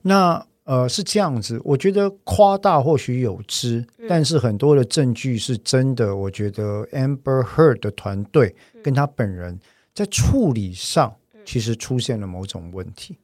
[0.00, 6.16] 那呃是这样子，我觉得夸大或许有之，但是很多的证据是真的。
[6.16, 9.60] 我觉得 Amber Heard 的团队跟他本人
[9.94, 11.14] 在处理上。
[11.46, 13.16] 其实出现了某种问题，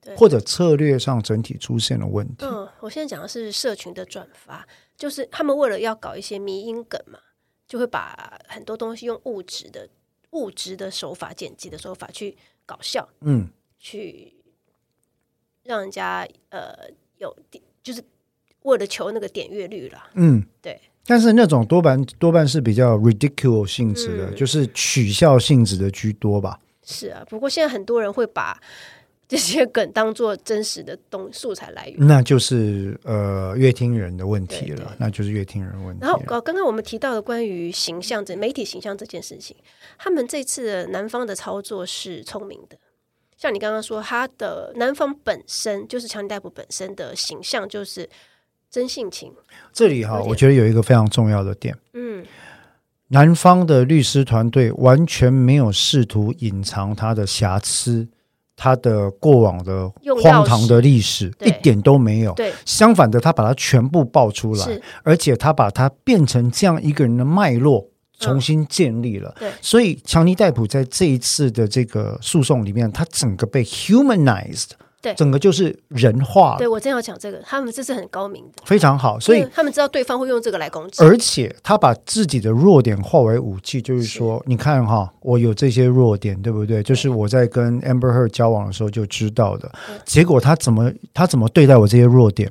[0.00, 2.44] 对或者策略上整体出现了问题。
[2.44, 7.18] 嗯，我现在讲的是社群的转发，就是他们为了要搞一些迷因梗嘛，
[7.66, 9.88] 就会把很多东西用物质的
[10.30, 13.48] 物质的手法、剪辑的手法去搞笑，嗯，
[13.78, 14.34] 去
[15.62, 18.02] 让人家呃有点，就是
[18.62, 20.10] 为了求那个点阅率啦。
[20.14, 20.80] 嗯，对。
[21.04, 26.60] 但是那种多半多半是比较 ridicule 性质的，嗯、就是取笑性质的居多吧。
[26.84, 28.60] 是啊，不过现在很多人会把
[29.28, 36.04] 这些梗当做真实的东素材来源，那就是呃乐听人的问题了，对对，那就是乐听人问题。
[36.04, 39.56] 然后刚刚我们提到的关于形象这媒体形象这件事情，
[39.96, 42.76] 他们这次的男方的操作是聪明的，
[43.38, 48.06] 像你刚刚说，他的男方本身就是强尼戴普本身的形象就是
[48.68, 49.32] 真性情。
[49.72, 52.22] 这里哈，我觉得有一个非常重要的点，嗯。
[53.12, 58.08] 男方的律师团队完全没有试图隐藏他的瑕疵，
[58.56, 59.86] 他的过往的
[60.22, 62.32] 荒唐的历史一点都没有。
[62.32, 67.86] 对，相反的，他把它全部爆出来，而且他把它变成这样一个人的脉络
[68.18, 69.28] 重新建立了。
[69.36, 74.70] 嗯、对，所以强尼戴普在这一次的这个诉讼里面，他整个被 humanized。
[75.02, 76.54] 对，整个就是人化。
[76.56, 79.18] 对，我正要讲这个，他们这是很高明的，非常好。
[79.18, 86.82] 所以他们知道对方会用这个来攻击，而且他把自己的弱点化为武器，就是说，是你看哈，我有这些弱点，对不对？
[86.82, 89.70] 就是我在跟 Amber Heard 交往的时候就知道的。
[90.04, 92.48] 结果他怎么他怎么对待我这些弱点？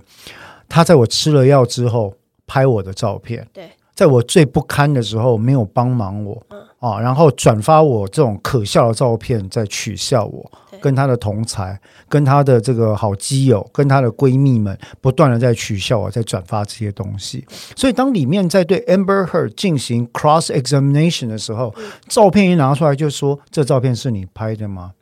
[0.67, 2.13] 他在我吃了药之后
[2.45, 10.51] 拍我的照片，对，在我最不堪的时候没有帮忙我，嗯啊，然后转发我这种可笑的照片，再取笑我。
[10.81, 17.45] 跟她的同才，跟她的这个好基友，跟她的闺蜜们，不断的在取笑我，在转发这些东西。
[17.75, 21.75] 所以当里面在对 Amber Heard 进行 cross examination 的时候，
[22.07, 24.93] 照片一拿出来就说：“这照片是你拍的吗？”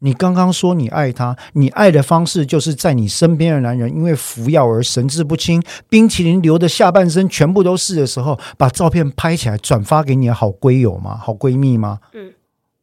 [0.00, 11.16] 对，你刚刚说你爱他，你爱的方式就是在你身边的男人因为服药而神志不清，冰淇淋流的下半身全部都是的时候，把照片拍起来转发给你的好闺友吗？
[11.16, 12.00] 好闺蜜吗？
[12.12, 12.34] 嗯。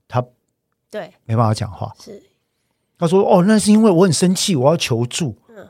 [0.07, 0.23] 他
[0.89, 1.91] 对，没办法讲话。
[1.99, 2.23] 是，
[2.97, 5.67] 他说：“哦，那是因为我很生气，我要求助。”嗯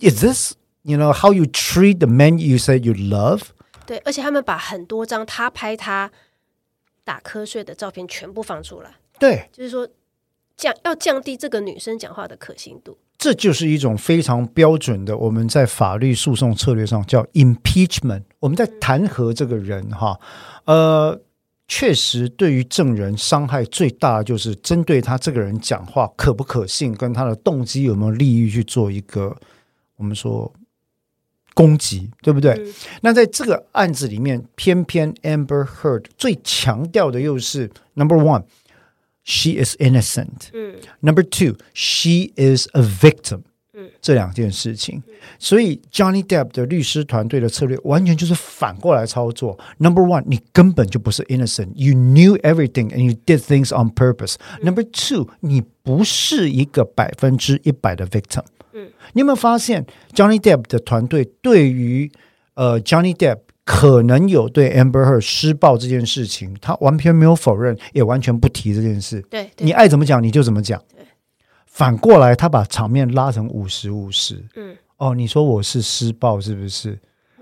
[0.00, 3.42] ，Is this you know how you treat the man you say you love？
[3.86, 6.10] 对，而且他们把很多张他拍他
[7.04, 8.90] 打瞌睡的照片全部放出来。
[9.20, 9.88] 对，就是说
[10.58, 12.98] 降要降低这个女生讲话的可信度。
[13.16, 18.24] 这就是一种非常标准的，我们在法律诉讼策略上叫 impeachment。
[18.40, 20.20] 我们在弹劾这个人哈，
[20.66, 21.18] 呃。
[21.70, 29.36] 确实，对于证人伤害最大的就是针对他这个人讲话可不可信，跟他的动机有没有利益去做一个
[29.96, 30.50] 我们说
[31.52, 32.54] 攻击，对不对？
[32.54, 38.44] 嗯、那在这个案子里面，偏偏 Amber Heard 最强调的又是 Number One，
[39.27, 40.49] she is innocent。
[40.53, 43.41] 嗯，Number two，she is a victim。
[43.75, 45.01] 嗯，这两件事情，
[45.39, 49.57] 所以 Johnny Depp 的律师团队的策略完全就是反过来操作。
[49.79, 58.43] Number one，你根本就不是 innocent，you knew everything and you did things on purpose。Number two，你不是一个百分之一百的 victim。
[58.73, 62.11] 嗯，你有没有发现 Johnny Depp 的团队对于
[62.53, 63.39] 呃 Johnny Depp
[63.70, 69.20] 可能有对 Amber Heard 施暴这件事情，他完全没有否认，也完全不提这件事。
[69.28, 70.82] 对，你爱怎么讲你就怎么讲。
[71.66, 74.42] 反过来，他把场面拉成五十五十。
[74.56, 76.98] 嗯，哦，你说我是施暴是不是？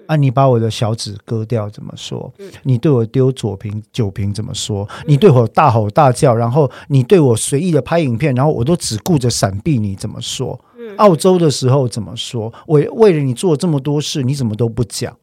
[0.07, 2.35] 啊，你把我的小指割掉怎么说？
[2.41, 4.85] 嗯，你对我丢左瓶酒瓶怎么说？
[4.99, 10.61] 嗯，你对我大吼大叫，然后你对我随意的拍影片，然后我都只顾着闪避，你怎么说？
[10.77, 12.53] 嗯，澳洲的时候怎么说？
[12.67, 15.17] 我为了你做这么多事，你怎么都不讲？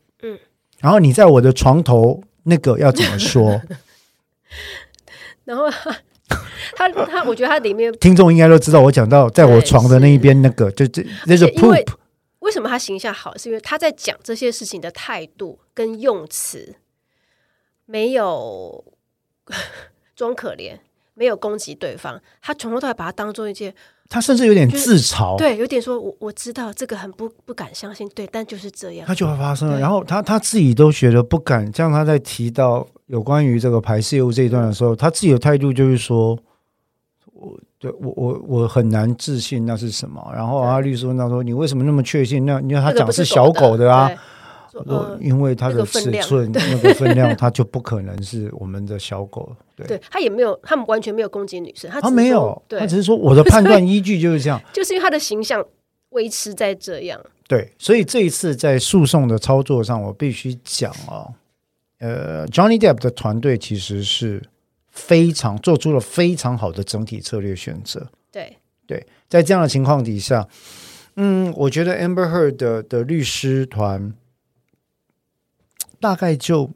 [0.84, 3.62] 嗯，然后你在我的床头那个要怎么说？
[5.46, 5.70] 然后。
[6.76, 11.86] 他他，我觉得他里面听众应该都知道，我讲到在我床的那一边那个，就这那是 poop。
[12.40, 13.38] 为什么他形象好？
[13.38, 16.76] 是因为他在讲这些事情的态度跟用词
[17.86, 18.84] 没有
[20.16, 20.80] 装可怜，
[21.14, 23.76] 没有攻击对方，他从头到尾把它当做一件，
[24.14, 29.80] 他甚至有点自嘲，对，有点说我我知道这个很不不敢相信，对，但就是这样，他就会发生了。
[29.80, 32.88] 然后他他自己都觉得不敢，这样他在提到。
[33.08, 36.40] 有关于这个排泄物这一段的时候，他自己的态度就是说，
[37.34, 40.32] 我对我我我很难置信那是什么。
[40.34, 42.46] 然后啊，律师问他说：“你为什么那么确信？
[42.46, 44.10] 那因为他讲的是小狗的啊，
[45.20, 55.64] 因为它的尺寸那个分量， 它就不可能是我们的小狗。”对，他也没有，他们完全没有攻击女生，他没有，他只是说我的 判断依据就是这样， 就是因为他的形象
[56.10, 57.20] 维持在这样。
[57.48, 61.34] 对，所以这一次在诉讼的操作上，我必须讲哦。
[62.00, 64.42] 呃，Johnny Depp 的团队其实是
[64.90, 68.08] 非常做出了非常好的整体策略选择。
[68.32, 70.48] 对对，在这样的情况底下，
[71.16, 74.14] 嗯，我觉得 Amber Heard 的的律师团
[76.04, 76.70] 大概就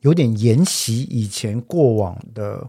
[0.00, 2.68] 有点沿袭以前过往的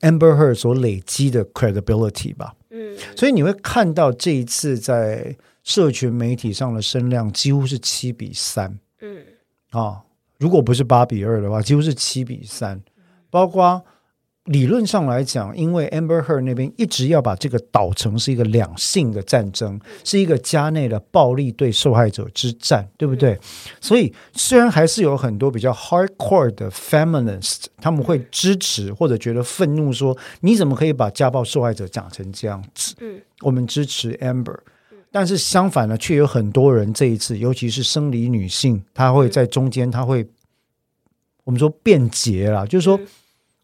[0.00, 2.54] Amber Heard 所累积的 credibility 吧。
[2.70, 8.78] 嗯，所以你会看到这一次在社群媒体上的声量几乎是七比三。
[9.00, 9.24] 嗯。
[9.70, 10.02] 啊、哦，
[10.38, 12.80] 如果不是八比二的话，几乎是七比三。
[13.28, 13.84] 包括
[14.48, 23.38] 理论上来讲，因为 Amber Heard 那边一直要把这个导成是一个两性的战争，是一个家内的暴力对受害者之战，对不对？
[23.80, 32.94] 所以虽然还是有很多比较 hardcore 的 feminist，他们会支持或者觉得愤怒，说你怎么可以把家暴受害者讲成这样子？
[33.00, 34.58] 嗯，我们支持 Amber。
[35.10, 40.26] 但是相反呢，却有很多人这一次，尤其是生理女性，她会在中间，她会
[41.44, 43.00] 我们说辩解啦，就是说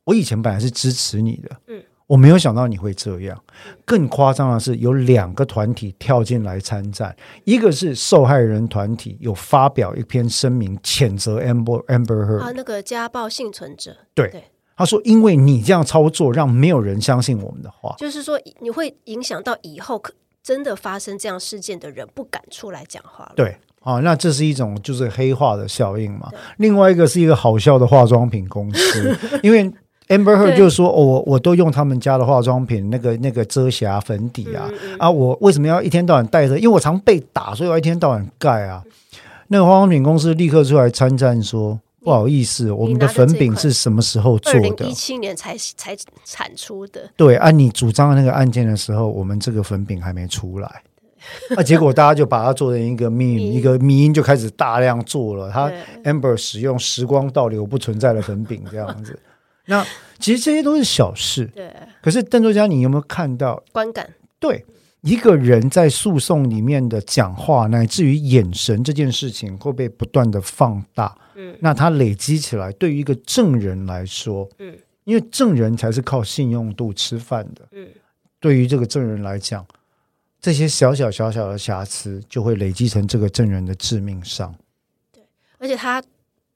[0.05, 3.39] 我以前本来是支持你的，嗯，我没有想到你会这样。
[3.85, 7.15] 更夸张的是，有两个团体跳进来参战，
[7.45, 14.45] 一个是受害人团体，有发表一篇声明谴责 Amber Amber Heard 啊，那个家暴幸存者，对，对
[14.77, 20.13] 他说，因为你这样操作，让没有人相信我们的话，就是说你会影响到以后可。
[20.45, 23.33] 真的发生这样事件的人不敢出来讲话了。
[23.35, 26.31] 对，啊，那这是一种就是黑化的效应嘛。
[26.59, 29.73] 另外一个是一个好笑的化妆品公司， 因为
[30.09, 36.57] Amber Heard 就是说，哦，我我都用他们家的化妆品，那个那个遮瑕粉底啊，嗯嗯啊，我为什么要一天到晚带着？
[36.59, 38.83] 因为我常被打，所以我一天到晚盖啊。
[39.49, 41.79] 那个化妆品公司立刻出来参战说。
[42.05, 44.85] 不好意思，我们的粉饼是什么时候做的？
[44.85, 47.01] 一七年才才产出的。
[47.17, 50.83] 对，按、啊、你主张的那个案件的时候，我们这个粉饼还没出来。
[51.57, 55.51] 啊，结果大家就把它做成一个 meme，一个迷因就开始大量做了。
[55.51, 59.19] 它 Amber 使用时光倒流不存在的粉饼这样子。
[59.67, 59.85] 那
[60.19, 61.47] 其实这些都是小事。
[61.55, 61.73] 对。
[62.03, 64.15] 可是邓作家，你有没有看到观感？
[64.39, 64.65] 对。
[65.03, 71.15] 一个人在诉讼里面的讲话，乃至于眼神这件事情，会被不断的放大。
[71.35, 74.75] 嗯，那他累积起来，对于一个证人来说，嗯，
[75.05, 77.69] 因为证人才是靠信用度吃饭的。
[77.73, 77.87] 嗯，
[78.41, 79.67] 对于这个证人来讲，
[80.41, 84.55] 这些小小小小的瑕疵，就会累积成这个证人的致命伤。
[85.13, 85.23] 对，
[85.59, 86.03] 而且他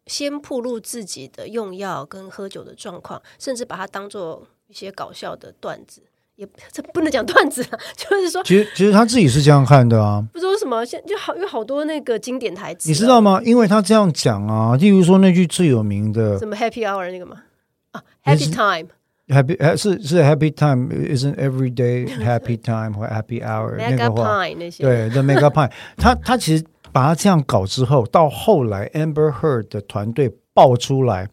[0.09, 6.03] 先暴露自己的用药跟喝酒的状况，甚至把它当做一些搞笑的段子。
[6.37, 10.25] 也这不能讲段子啊， 就是说，其实其实他自己是这样看的啊。
[10.33, 13.41] 不知道为什么，现就好有好多那个经典台词，你知道吗？
[13.45, 17.43] 因为他这样讲啊，例如说那句最有名的，什么 Happy Hour 那个吗？
[17.91, 28.89] 啊，Happy Time，Happy 是是 Happy Time，isn't every day Happy Time 或 Happy Hour 那个话，那些对 The Mega Pie，他他其实把他这样搞之后，到后来
[28.91, 31.29] Amber Heard 的团队爆出来。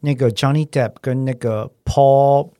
[0.00, 2.50] 那个 Johnny Depp 跟那个 Paul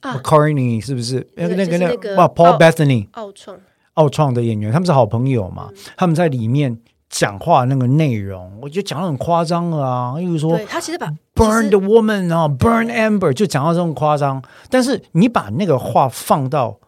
[0.00, 1.28] McCartney 是不是？
[1.34, 3.58] 那个那个那个哇，Paul Bethany 奥创
[3.92, 5.68] 奥创的演员，他们是好朋友嘛？
[5.70, 6.78] 嗯、他们在里面
[7.10, 10.14] 讲话那个内容，我觉得讲的很夸张啊。
[10.16, 14.42] 例如说，他其实把 Burn the woman 啊，Burn Amber 就讲到这么夸张。
[14.70, 16.70] 但是你把那个话放到《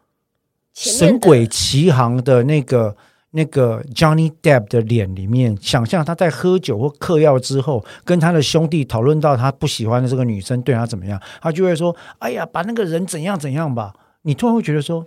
[0.73, 2.97] 神鬼奇航》的那个。
[3.33, 15.07] 那个 Johnny Depp 的脸里面，想象他在喝酒或嗑药之后，跟他的兄弟讨论到他不喜欢的这个女生对他怎么样，他就会说：“哎呀，把那个人怎样怎样吧。”你突然会觉得说，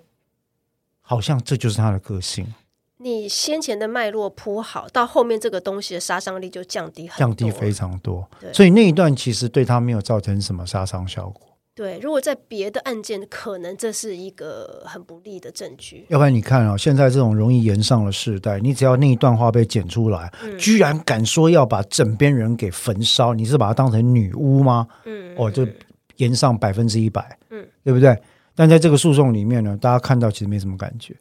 [1.01, 2.53] 好像这就是他的个性。
[2.97, 8.27] 你先前的脉络铺好，到后面这个东西的杀伤力就降低很多，降低非常多。
[8.51, 11.54] 所以那一段其实对他没有造成什么杀伤效果。
[11.75, 16.05] 对，如果在别的案件，可能这是一个很不利的证据。
[16.07, 24.87] 要不然你看啊、哦，现在这种容易延上的时代，你只要那一段话被剪出来，嗯、居然敢说要把枕边人给焚烧，你是把它当成女巫吗？
[25.03, 25.67] 嗯，哦，就
[26.15, 28.17] 延上百分之一百，嗯，对不对？
[28.55, 31.13] 但在这个诉讼里面呢，大家看到其实没什么感觉，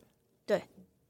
[0.46, 0.62] 对，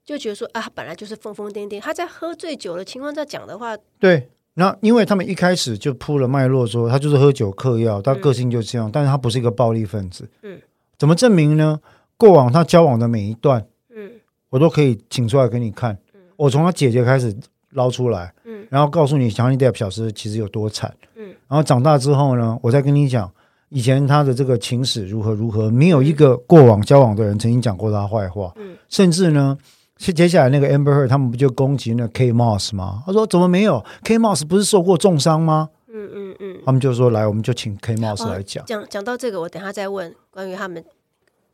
[0.07, 4.30] 就觉得说啊，他本来就是疯疯癫癫，他在喝醉酒的情况下讲的话，对。
[4.57, 10.28] 那因为他们一开始就铺了脉络，说他就是喝酒嗑药，他个性就这样，嗯、但是他不是一个暴力分子。
[10.42, 10.57] 嗯，
[10.96, 11.80] 怎么证明呢？
[12.16, 14.09] 过往他交往的每一段，嗯，
[14.50, 15.98] 我都可以请出来给你看。
[16.14, 17.36] 嗯，我从他姐姐开始
[17.70, 23.28] 捞出来，嗯，然后告诉你强尼戴普小时其实有多惨，嗯，然后长大之后呢，我再跟你讲
[23.70, 29.59] 以前他的这个情史如何如何，没有一个过往交往的人曾经讲过他坏话，嗯，甚至呢。
[29.97, 33.03] 接接下来那个 Amber Heard 他们不就攻击那个 Kate Moss 吗？
[33.07, 35.70] 他说怎么没有 Kate Moss 不是受过重伤吗？
[35.86, 38.66] 嗯嗯嗯，他们就说来，我们就请 Kate Moss 来讲。
[38.66, 40.84] 讲讲到这个，我等下再问关于他们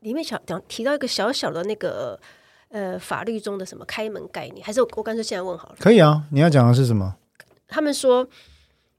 [0.00, 2.18] 里面小讲提到一个小小的那个
[2.70, 5.76] 呃法律中的什么开门概念，还是我我干脆现在问好了？
[5.78, 7.14] 可以啊，你要讲的是什么？
[7.68, 8.26] 他们说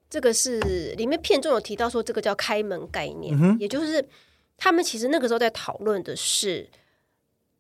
[0.08, 0.60] 这个是
[0.96, 4.08] 里面片中有提到说这个叫开门概念，嗯、也就是
[4.56, 6.70] 他们其实那个时候在讨论的是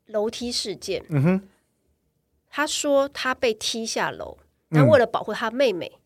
[0.05, 1.03] 楼梯事件。
[1.09, 1.41] 嗯哼。
[2.51, 4.37] 他说他被踢下楼，
[4.69, 5.99] 但为了保护他妹妹，嗯、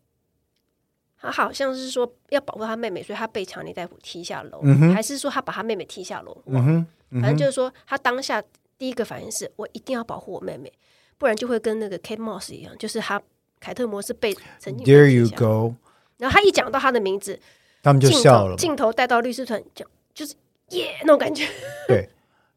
[1.22, 4.94] 他好像是说要保护他妹妹，所以他被强尼大夫踢下楼，嗯、哼。
[4.94, 6.40] 还是说他把他妹妹踢下楼？
[6.46, 8.42] 嗯哼嗯、反正就是说他当下
[8.78, 10.72] 第一个反应是我一定要保护我妹妹，
[11.18, 13.20] 不然就会跟那个 Kate Moss 一样，就是他
[13.58, 15.74] 凯特摩斯被曾经 There you go，
[16.18, 17.38] 然后他一讲到他的名字，
[17.82, 20.34] 他们就笑了，镜头带到律师团讲，就是
[20.70, 21.48] 耶、yeah, 那种感觉，
[21.88, 22.08] 对。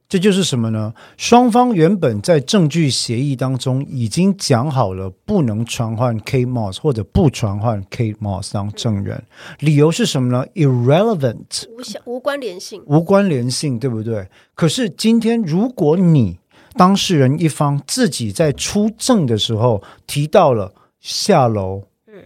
[0.09, 0.91] 这就是什么呢？
[1.17, 9.15] 双方原本在证据协议当中已经讲好了，不能传唤 Kate Moss 或者不传唤 Kate Moss 当证人。
[9.17, 14.27] 嗯、理由是什么呢？Irrelevant，无相无关联性，无关联性，对不对？
[14.55, 16.39] 可是今天，如果你
[16.73, 22.23] 当事人一方自己在出证的时候提到了下楼、嗯，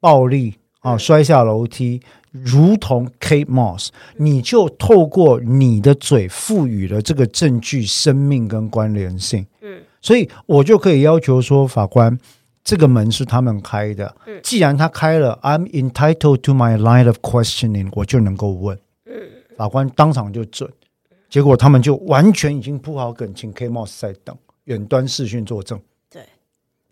[0.00, 2.00] 暴力啊，摔下楼梯。
[2.30, 9.44] 如同 Kate Moss，你就透过你的嘴赋予了这个证据生命跟关联性。
[9.60, 12.18] 嗯，所以我就可以要求说，法官，
[12.62, 14.14] 这个门是他们开的。
[14.26, 18.78] 嗯，既然他开了，I'm entitled to my line of questioning，我就能够问。
[19.06, 19.12] 嗯，
[19.56, 20.70] 法官当场就准。
[21.28, 25.80] 结果他们就完全已经铺好梗，请 Kate Moss 在等，远端视讯作证。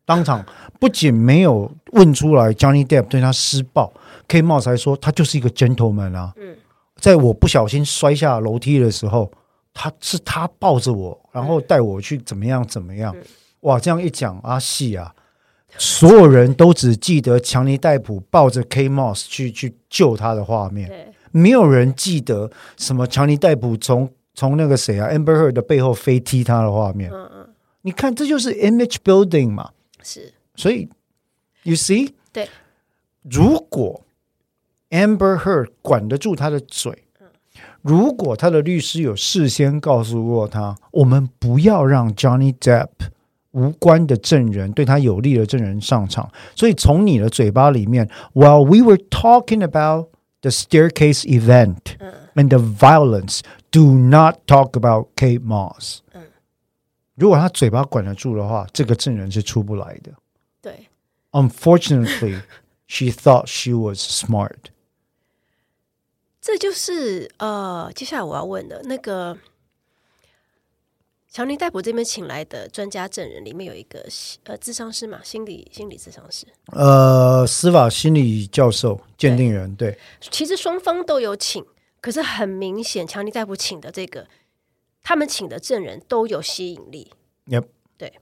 [0.08, 0.44] 对，当场
[0.80, 3.92] 不仅没有问出来 Johnny Depp 对他施暴。
[4.26, 6.56] Kate Moss 还说他就是一个 gentleman 啊，嗯，
[6.96, 9.30] 在我不小心摔下楼梯的时候，
[9.72, 13.14] 他是他抱着我，然后带我去怎么样怎么样，
[13.60, 15.14] 哇，这样一讲啊，戏啊，
[15.78, 27.48] 所有人都只记得强尼戴普抱着 Kate Moss 去去救他的画面，没有人记得什么强尼戴普从从那个谁啊 Amber Heard 的背后飞踢他的画面，嗯嗯，
[27.80, 29.70] 你看这就是 image building 嘛，
[30.02, 30.88] 是，所以
[31.62, 32.48] you see，对，
[33.22, 34.04] 如果
[34.90, 37.04] Amber Heard 管得住他的嘴。
[37.82, 42.88] 如果他的律师有事先告诉过他，我们不要让 Johnny Depp
[43.52, 50.08] 无关的证人对他有利的证人上场，所以从你的嘴巴里面，While we were talking about
[50.40, 51.78] the staircase event
[52.34, 53.40] and the violence,
[53.70, 55.98] do not talk about Kate Moss。
[57.18, 60.12] 如果他嘴巴管得住的话，这个证人是出不来的。
[60.62, 60.88] 对
[61.32, 62.40] ，Unfortunately,
[62.86, 64.56] she thought she was smart.
[66.40, 69.36] 这就是呃，接下来我要问的那个
[71.30, 74.06] 强尼戴普这边请来的专家证人里面有一个
[74.44, 79.98] 呃，智商师嘛，心理心理智商师，呃，司法心理教授鉴定人，对，对，
[80.30, 81.62] 其实双方都有请，
[82.00, 84.26] 可是很明显，强尼戴普请的这个，
[85.08, 87.10] 他们请的证人都有吸引力
[87.46, 87.64] ，Yep.
[87.96, 88.12] 对，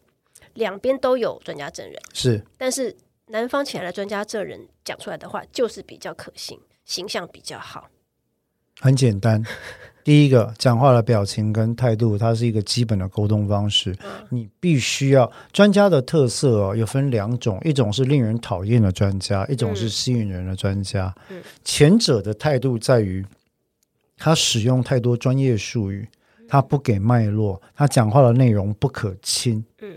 [0.55, 6.61] 两边都有专家证人，是，但是男方请来的专家证人讲出来的话就是比较可信。
[6.85, 7.91] 形象比较好？
[8.79, 9.43] 很简单。
[10.05, 13.91] 第一个，讲话的表情跟态度，它是一个基本的沟通方式。
[14.05, 21.13] 嗯、你必须要专家的特色哦，有分两种，一种是令人讨厌的专家，一种是吸引人的专家。
[21.31, 23.27] 嗯、前者的态度在于
[24.17, 26.09] 他使用太多专业术语，
[26.49, 29.65] 他不给脉络，他讲话的内容不可亲。
[29.81, 29.93] 嗯、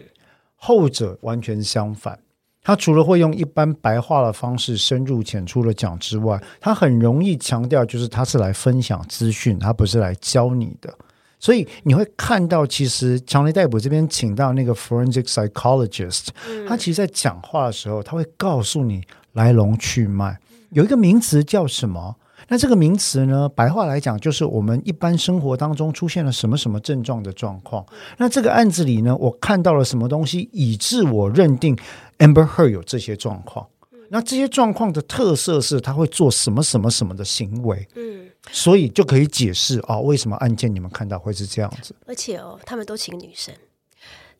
[0.55, 2.19] 后者完全相反。
[2.61, 10.93] 他除了会用一般白话的方式深入浅出的讲之外，他很容易强调，就是他是来分享资讯，他不是来教你的。
[11.39, 16.27] 所以你会看到，其实强尼戴普这边请到那个 forensic psychologist，
[16.67, 19.01] 他其实在讲话的时候，他会告诉你
[19.33, 20.37] 来龙去脉。
[20.71, 22.17] 有一个名词叫什么？
[22.49, 27.85] 那这个名词呢，白话来讲就是我们一般生活当中出现了什么什么症状的状况。
[28.17, 31.77] 那这个案子里呢，我看到了什么东西，以致我认定
[32.17, 33.67] Amber Heard 有这些状况。
[34.09, 37.87] 那这些状况的特色是，他会做什么什么什么的行为。
[37.95, 41.95] 嗯，所以就可以解释啊，为什么案件你们看到会是这样子。
[42.07, 43.53] 而且哦，他们都请女生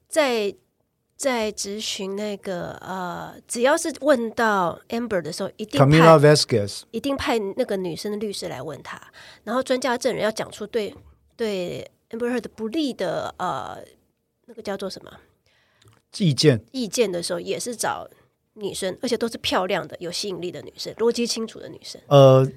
[0.08, 0.54] 在。
[1.20, 8.98] 在质询那个呃，只要是问到 Amber 的时候，一定派 Camila Vasquez 一定派那个女生的律师来问他，
[9.44, 10.96] 然后专家证人要讲出对
[11.36, 13.80] 对 Amber Heard 不利的呃
[14.46, 15.12] 那个叫做什么
[16.20, 18.10] 意见意见的时候，也是找
[18.54, 22.00] 女生，而且都是漂亮的、有吸引力的女生，逻辑清楚的女生。
[22.08, 22.50] 呃，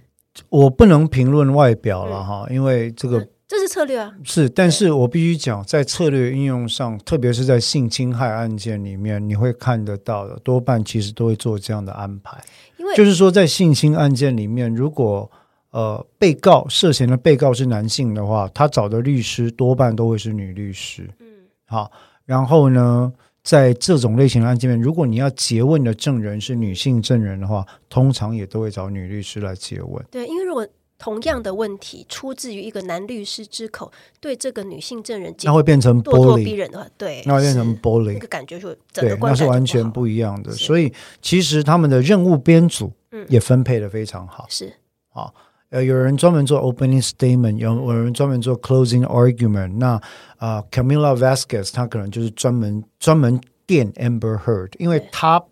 [0.51, 3.27] 我不能评论外表了哈，嗯、因为这个。
[3.53, 12.43] 嗯这是策略啊，是，但是我必须讲，在策略应用上，特别是在性侵害案件里面，你会看得到的，多半其实都会做这样的安排。
[12.79, 15.31] 因为就是说，在性侵案件里面，如果
[15.71, 21.07] 呃被告涉嫌的被告是男性的话，他找的律师多半都会是女律师。
[21.21, 21.27] 嗯，
[21.67, 21.93] 好，
[22.25, 30.03] 然后呢，在这种类型的案件里面，如果你要诘问的证人是女性证人的话，通常也都会找女律师来诘问。
[30.11, 30.67] 对，因为如果
[31.03, 33.91] 同样的问题出自于一个男律师之口，
[34.21, 40.53] 对这个女性证人，那会变成咄咄逼人的话，对，那会变成玻璃，那个感觉就会对，那是完全不一样的。
[40.53, 42.93] 所以其实他们的任务编组
[43.27, 44.47] 也分配的非常好。
[44.49, 44.73] 是
[45.11, 45.29] 啊，
[45.71, 49.79] 呃，有人专门做 opening statement，有有人专门做 closing argument。
[49.79, 50.01] 那
[50.37, 55.43] 啊，Camila Vasquez 他可能就是专门专门电 Amber Heard，因为他。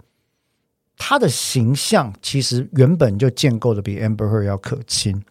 [1.02, 5.24] 他的形象其实原本就建构的比 Amber Heard 要可亲，对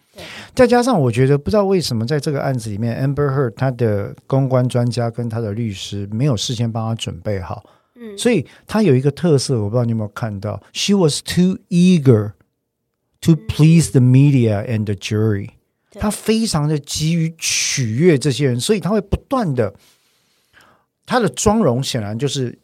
[0.55, 7.63] 再加上我觉得不知道为什么在这个案子里面，Amber Heard 他的公关专家跟他的律师没有事先帮他准备好，
[7.95, 12.31] 嗯，所以他有一个特色，我不知道你有没有看到，She was too eager
[13.21, 15.49] to please the media and the jury，
[15.91, 19.73] 他非常的急于取悦这些人，所以他会不断的，
[21.05, 22.57] 他的妆容显然就是。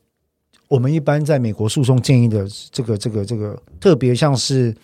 [0.67, 4.75] 我们一般在美国诉讼建议的这个、这个、这个，特别像是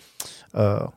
[0.52, 0.90] 呃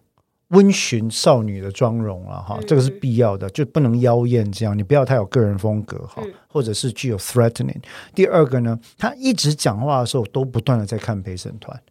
[0.50, 7.82] 温驯少女的妆容了哈，这个是必要的，就不能妖艳这样，你不要太有个人风格哈，或者是具有 threatening。
[8.14, 11.82] 第二个呢，他一直讲话的时候都不断的在看陪审团，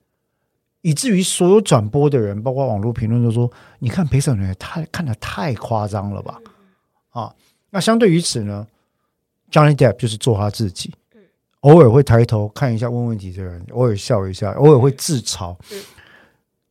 [0.83, 3.51] 以至于所有转播的人，包括网络评论都说
[3.81, 6.39] ：“你看陪审团也太看的太夸张了吧？”
[7.11, 7.35] 啊，
[7.71, 8.67] 那相对于此呢
[9.51, 10.95] ，Johnny Depp 就是做他自己。
[11.61, 15.57] 偶尔会抬头看一下问问题的人，偶尔笑一下，偶尔会自嘲。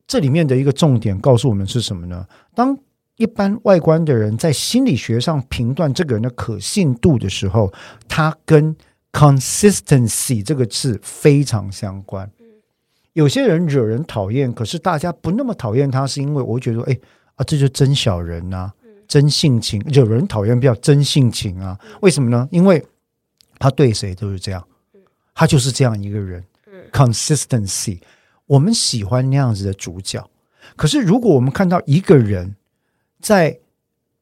[0.06, 2.26] 这里面的一个重点告诉我们是什么呢？
[2.54, 2.76] 当
[3.16, 7.72] 一般外观的人在心理学上评断这个人的可信度的时候，
[8.08, 8.74] 它跟
[9.12, 12.30] consistency 这个字非常相关。
[13.12, 16.98] 有些人惹人讨厌，可是大家不那么讨厌他，是因为我觉得，哎
[17.36, 18.72] 啊，这就真小人呐，
[19.06, 19.80] 真性情。
[19.86, 21.78] 惹人讨厌比较真性情啊？
[22.02, 22.48] 为什么呢？
[22.50, 22.84] 因为
[23.60, 24.62] 他对谁都是这样。
[25.32, 26.44] 他就是这样一个人
[26.92, 28.00] ，consistency。
[28.46, 30.28] 我们喜欢那样子的主角。
[30.76, 32.56] 可是，如果我们看到一个人
[33.20, 33.58] 在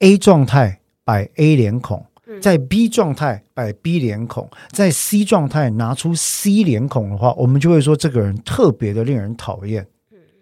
[0.01, 2.05] A 状态摆 A 脸孔，
[2.41, 9.87] 在 B 状态摆 B 脸孔，在 C 状态拿出 C 脸孔的话，我们就会说这个人特别的令人讨厌，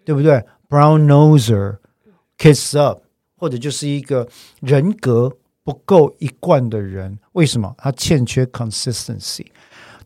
[0.05, 1.77] 对不对？Brown noser,
[2.37, 3.01] kiss up，
[3.35, 4.27] 或者就是一个
[4.61, 5.31] 人格
[5.63, 7.19] 不够一贯的人。
[7.33, 7.75] 为什么？
[7.77, 9.45] 他欠缺 consistency。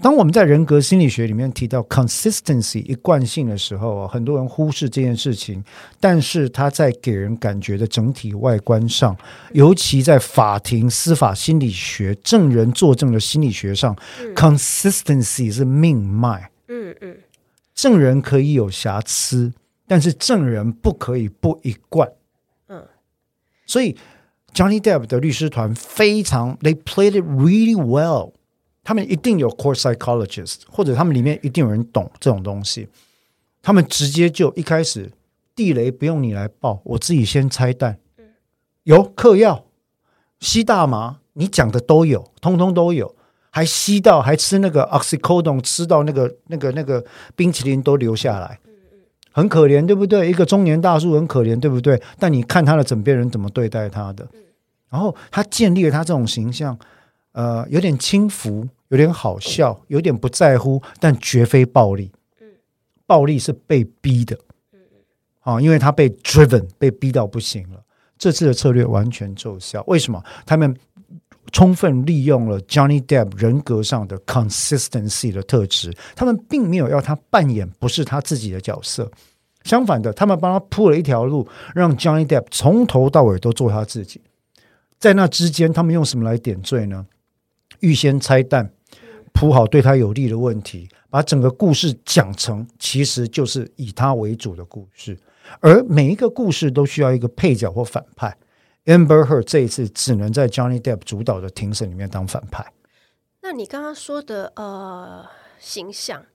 [0.01, 5.63] 当我们在人格心理学里面提到 consistency 一贯性的时候啊，很多人忽视这件事情，
[5.99, 9.17] 但是它在给人感觉的整体外观上，
[9.53, 16.51] 尤其在法庭司法心理学证人作证的心理学上，嗯，consistency 是命脉。
[16.67, 17.17] 嗯嗯，
[17.73, 19.53] 证人可以有瑕疵，
[19.87, 22.11] 但是证人不可以不一贯。
[22.67, 22.83] 嗯，
[23.65, 23.95] 所以
[24.53, 28.33] Johnny Depp 的律师团非常，they played it really well。
[28.85, 32.87] 他们一定有 court psychologist，或者他们里面一定有人懂这种东西。
[33.61, 35.11] 他们直接就一开始
[35.55, 37.97] 地雷不用你来爆，我自己先拆弹。
[38.83, 39.65] 有嗑药、
[40.39, 43.15] 吸大麻，你讲的都有，通通都有，
[43.49, 47.03] 还吸到，还吃那个 oxycodone，吃到那个那个那个
[47.35, 48.59] 冰淇淋都流下来，
[49.31, 50.29] 很可怜，对不对？
[50.29, 51.99] 一个中年大叔很可怜，对不对？
[52.19, 54.27] 但你看他的枕边人怎么对待他的，
[54.91, 56.77] 然后他建立了他这种形象，
[57.31, 62.11] 呃，有点轻浮，有点好笑，有点不在乎，但绝非暴力。
[63.07, 64.37] 暴力是被逼的，
[65.41, 67.83] 啊，因为他被 driven，被逼到不行了。
[68.17, 70.23] 这次的策略完全奏效，为什么？
[70.45, 70.75] 他们
[71.51, 79.11] 充分利用了 Johnny Depp 人格上的 consistency 的特质，他们并没有要他扮演不是他自己的角色，
[79.63, 84.21] 相反的，他们帮他铺了一条路，让 Johnny Depp 从头到尾都做他自己。
[84.97, 87.05] 在那之间，他们用什么来点缀呢？
[87.85, 88.71] 预先拆弹，
[89.31, 95.15] 铺好对他有利的问题，把整个故事讲成其实就是以他为主的故事。
[95.59, 98.35] 而每一个故事都需要一个配角或反派
[98.85, 102.65] ，Amber Heard 这一次只能在 Johnny Depp 主导的庭审里面当反派。
[103.41, 105.23] 那你刚刚说的呃
[105.59, 106.25] 形象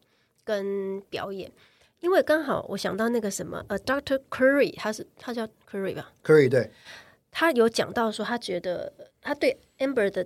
[0.45, 1.51] 跟表演，
[1.99, 6.71] 因为刚好我想到那个什么呃，Doctor Curry，他是他叫 Curry 吧？Curry 对，
[7.33, 10.25] 他有讲到说他觉得他对 Amber 的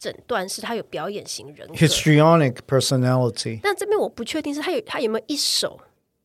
[0.00, 3.60] 诊断是他有表演型人格 Histrionic personality。
[3.62, 5.78] 但这边我不确定是他有他有没有一手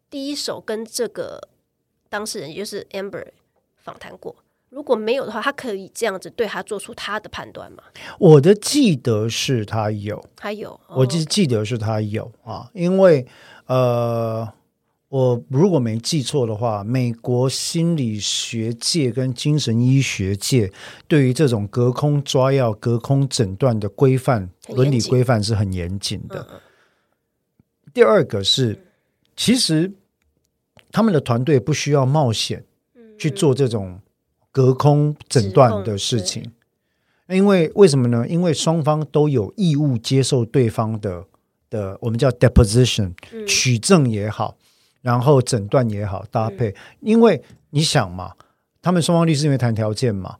[0.09, 1.49] 第一手跟这个。
[2.07, 3.25] 当事人也就是 Amber
[3.75, 4.33] 访谈过，
[4.69, 7.83] 如果没有的话，他可以这样子对他做出他的判断吗？
[8.19, 13.27] 我的记得是他有，他有，哦、我记记得是他有啊，因为
[13.65, 14.47] 呃，
[15.09, 20.71] 我如果没记错的话，美国心理学界跟精神医学界
[21.07, 26.47] 对于这种隔空抓药、隔空诊断的规范、伦理规范是很严谨的。
[26.51, 26.59] 嗯、
[27.93, 28.85] 第二个是，
[29.35, 29.91] 其实。
[30.91, 32.63] 他们的团队不需要冒险
[33.19, 33.99] 去做这种
[34.49, 36.53] 隔空诊断的事情，
[37.27, 38.25] 因为为什么呢？
[38.29, 41.25] 因为双方都有义务接受对方的
[41.69, 43.11] 的，我们叫 deposition
[43.45, 44.55] 取证也好，
[45.05, 46.73] 然后诊断也好搭配。
[47.01, 47.39] 因为
[47.69, 48.33] 你想嘛，
[48.81, 50.37] 他们双方律师因为谈条件嘛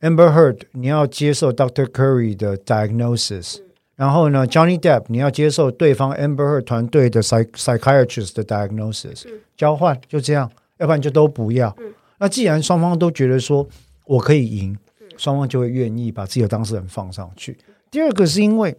[0.00, 1.84] ，Amber Heard 你要接受 Dr.
[1.84, 3.58] Curry 的 diagnosis。
[3.94, 11.74] 然后呢，Johnny Depp，你要接受对方 Amber Heard 团队的 psych psychiatrist 的 diagnosis，嗯、交换就这样，要不然就都不要。
[11.78, 13.66] 嗯、那既然双方都觉得说
[14.06, 17.56] 我可以赢，嗯、双方就会愿意把自己的当事人放上去。
[17.66, 18.76] 嗯、第二个是因为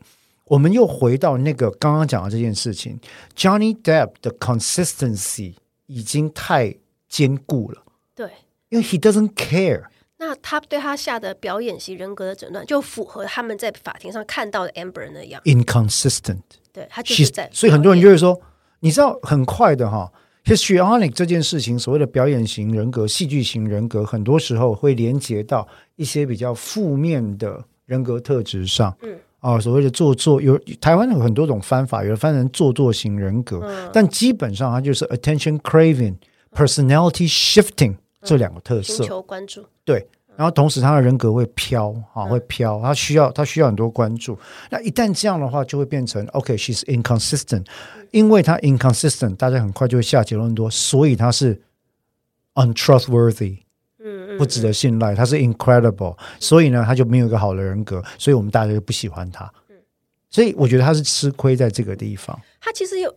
[0.47, 2.99] 我们又回到那个刚刚讲的这件事情
[3.35, 6.75] ，Johnny Depp 的 consistency 已经太
[7.07, 7.83] 坚固了。
[8.15, 8.29] 对，
[8.69, 9.83] 因为 he doesn't care。
[10.19, 16.41] 那他对他下的表演型人格的诊断，就符合他们在法庭上看到的 Amber 那样 inconsistent。
[16.73, 18.41] 对，他就是在，所以很多人就会说，
[18.79, 20.11] 你知道很快的哈
[20.43, 25.67] ，histrionic 这件事情，所谓的表演型人格、戏剧型人格，很多时候会连接到
[25.97, 28.97] 一些比较负面的人格特质上。
[29.03, 36.15] 嗯，啊，所谓的做作，有台湾有很多种翻法，有的翻成做作型人格，嗯、但基本上它就是 attention craving、
[36.53, 37.95] personality shifting。
[38.23, 44.38] 这两个特色，求关注，对，然后同时他的人格会飘啊，会飘，他需要他需要很多关注。
[44.69, 47.63] 那一旦这样的话，就会变成 OK，she's inconsistent，
[48.11, 51.61] 因为他 inconsistent，大家很快就会下结论多，所以他是
[52.55, 53.63] untrustworthy，嗯，
[54.37, 59.51] 不值得信赖，他是 incredible，所以呢，他就没有一个好的人格，所以我们大家就不喜欢他。
[60.29, 62.39] 所以我觉得他是吃亏在这个地方。
[62.59, 63.15] 他其实有，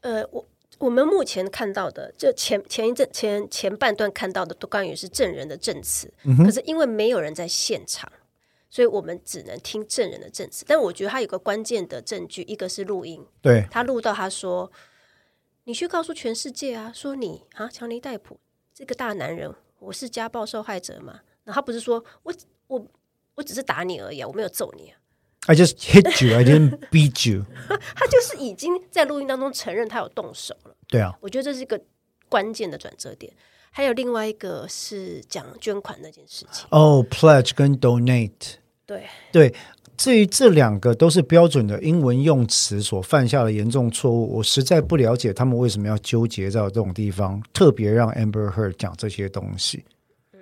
[0.00, 0.44] 呃，我。
[0.80, 6.12] 我们目前看到的，就前前一阵前前半段看到的，都关于是证人的证词。
[6.24, 8.10] 嗯、可是因为没有人在现场，
[8.68, 10.64] 所以我们只能听证人的证词。
[10.66, 14.70] 但我觉得他有个关键的证据，一个是录音，对，他录到他说
[15.64, 18.40] ：“你去告诉全世界啊，说你啊，强尼戴普
[18.74, 22.34] 这个大男人，我是家暴受害者嘛。”那他不是说我
[22.68, 22.86] 我
[23.34, 24.98] 我只是打你而已啊，我没有揍你啊。
[25.46, 27.44] I just hit you, I didn't beat you。
[27.94, 30.74] 他就是已经在录音当中承认他有动手了。
[30.88, 31.78] 对啊，我觉得这是一个
[32.30, 33.32] 关键的转折点。
[33.70, 36.64] 还有另外一个是讲捐款那件事情。
[36.70, 38.54] 哦、oh，pledge 跟 donate。
[38.86, 39.54] 对对，
[39.96, 49.84] 至于这两个都是标准的英文用词所犯下的严重错误，我实在不了解他们为什么要纠结到这种地方，特别让 Amber Heard 讲这些东西。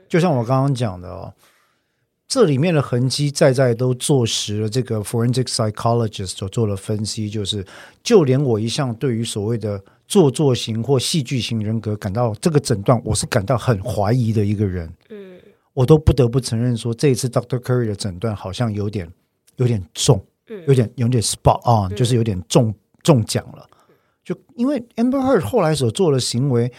[0.08, 1.32] 就像我刚刚讲的哦。
[2.28, 7.62] 这里面的痕迹在在都坐实了这个 forensic psychologist 所做的分析，就是
[8.02, 9.78] 就连我一向对于所谓的
[10.08, 14.90] 做作型或戏剧型人格感到这个诊断，我是感到很怀疑的一个人。
[15.10, 15.38] 嗯，
[15.74, 19.06] 我都不得不承认说，这一次 Doctor Curry 的诊断好像有点
[19.56, 20.24] 有点重，
[20.66, 23.66] 有点有点 spot on，就是有点中中奖了。
[24.24, 26.72] 就因为 Amber Heard 后来所做的行为。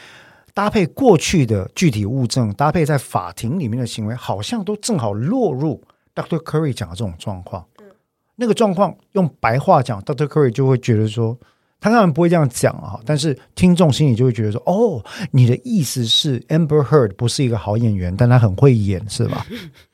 [0.55, 5.81] 搭配过去的具体物证，搭配在法庭里面的行为，好像都正好落入
[6.13, 6.37] Dr.
[6.43, 7.65] Curry 讲的这种状况。
[7.79, 7.87] 嗯，
[8.35, 10.27] 那个状况用白话讲，Dr.
[10.27, 11.35] Curry 就会觉得说，
[11.79, 19.47] 他当然不会这样讲啊，但是听众心里就会觉得说，哦，你的意思是 Amber Heard 不是一个好演员，但他很会演，是吧？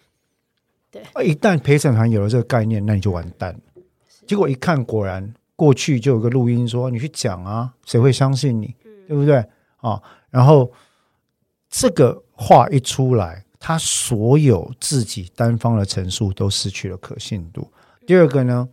[1.14, 3.60] 对，一旦陪审团有了这个概念，那你就完蛋。
[4.28, 8.76] 结果一看，果然过去就有个录音说，你去讲啊，谁会相信你？
[8.86, 9.44] 嗯，对不对？
[9.78, 10.02] 啊。
[10.30, 10.72] 然后
[11.70, 17.72] 这个话一出来，他所有自己单方的陈述都失去了可信度。
[18.06, 18.70] 第二个呢，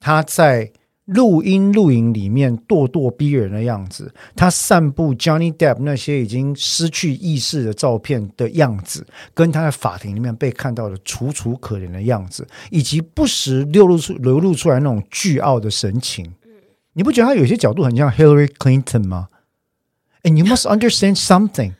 [0.00, 0.70] 他在
[1.08, 16.34] 录音录影里面咄咄逼人的样子，他散布 Johnny Depp 那些已经失去意识的照片的样子，跟他在法庭里面被看到的楚楚可怜的样子，以及不时流露出流露出来那种倨傲的神情，
[16.92, 19.28] 你不觉得他有些角度很像 Hillary Clinton 吗
[20.24, 21.72] ？And you must understand something。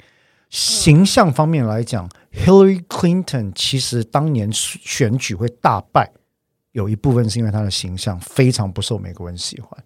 [0.48, 6.10] 形象方面来讲，Hillary Clinton 其实当年选举会大败，
[6.78, 9.84] 有一部分是因为他的形象非常不受美国人喜欢。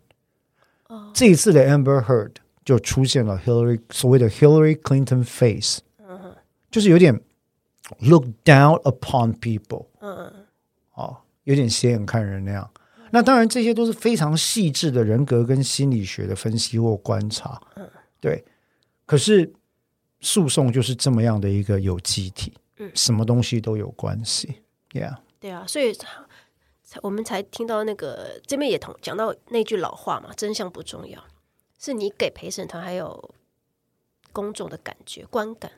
[1.15, 2.33] 这一次的 Amber Heard
[2.67, 5.79] 就出现了 Hillary 所谓的 Hillary Clinton face，
[6.71, 7.19] 就是有点
[8.01, 9.87] look down upon people，
[10.93, 12.71] 哦，有点斜眼看人那样。
[13.11, 17.59] 那当然，这些都是非常细致的人格跟心理学的分析或观察。
[18.21, 18.45] 对，
[19.07, 19.51] 可是
[20.21, 24.63] 诉讼就是这么样的一个有机体，嗯，什么东西都有关系
[24.93, 25.95] ，Yeah，对啊，所以
[26.93, 31.25] 才我们才听到那个这边也同讲到那句老话嘛，真相不重要，
[31.79, 33.35] 是你给陪审团还有
[34.31, 35.73] 公众的感觉观感，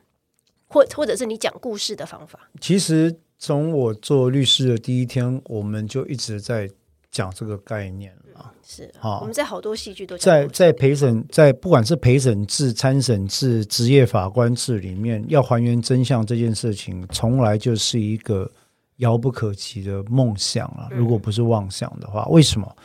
[0.67, 2.51] 或或者是你讲故事的方法。
[2.59, 6.69] 其实从我做律师的第一天，我们就一直在
[7.09, 8.13] 讲这个概念。
[8.61, 18.51] 是好，我们在好多戏剧都在在陪审，在不管是陪审制、参审制、职业法官制里面，要还原真相这件事情，从来就是一个
[18.97, 20.89] 遥不可及的梦想了。
[20.91, 22.75] 如果不是妄想的话，为什么？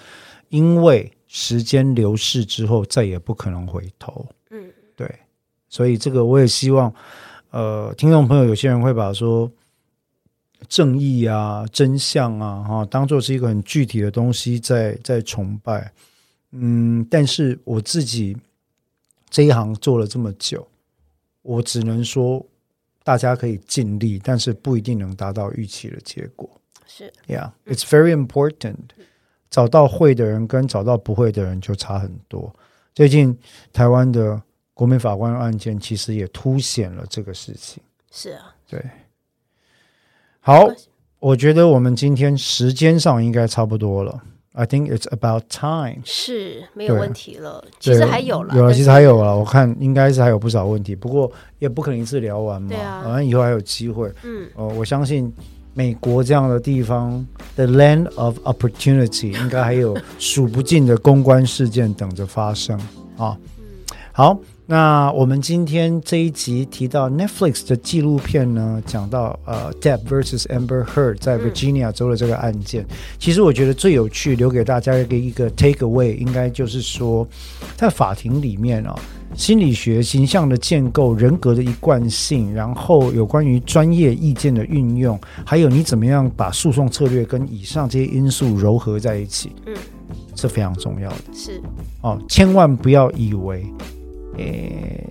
[0.49, 4.27] 因为时间流逝之后，再也不可能回头。
[4.51, 5.09] 嗯，对，
[5.69, 6.93] 所以这个我也希望，
[7.51, 9.51] 呃，听众朋友，有些人会把说。
[10.69, 15.91] 正义啊，真相啊，哈，当做是一个很具体的东西在在崇拜，
[16.51, 18.37] 嗯，但是我自己
[19.31, 20.69] 这一行做了这么久，
[21.41, 22.45] 我只能说
[23.03, 26.49] 大家可以尽力，但是不一定能达到预期的结果。
[26.87, 28.77] 是，Yeah，it's very important。
[29.49, 32.55] 找到会的人跟找到不会的人就差很多。
[32.95, 33.37] 最近
[33.73, 34.41] 台湾的
[34.75, 37.83] 国民法官案件其实也凸显了这个事情。
[38.13, 38.85] 是啊，对。
[40.41, 40.69] 好，
[41.19, 44.23] 我觉得我们今天时间上应该差不多了。
[44.53, 47.65] I think it's about time，是没有问题了。
[47.79, 49.37] 其实还有了，有了，其实还有了。
[49.37, 51.31] 我看应该是还有不少问题，不过
[51.61, 52.75] 也不可能一次聊完嘛。
[53.05, 54.13] 反正以后还有机会。
[54.25, 55.33] 嗯，哦，我相信
[55.73, 57.25] 美国这样的地方
[57.55, 62.79] ，the land of opportunity， 应该还有数不尽的公关事件等着发生
[63.17, 63.39] 啊。
[64.13, 64.39] 好。
[64.71, 77.27] 那我们今天这一集提到 Netflix 的纪录片呢，讲到呃 Depp versus Amber Heard 在 Virginia 州的这个案件，嗯、其实我觉得最有趣，留给大家一个一个 take away，应该就是说，
[77.75, 78.99] 在法庭里面啊、哦，
[79.35, 89.75] 心理学形象的建构、人格的一贯性，然后有关于专业意见的运用，还有你怎么样把诉讼策略跟以上这些因素糅合在一起，嗯，
[90.37, 91.17] 是非常重要的。
[91.33, 91.61] 是
[92.03, 93.67] 哦，千万不要以为。
[94.41, 95.07] 诶，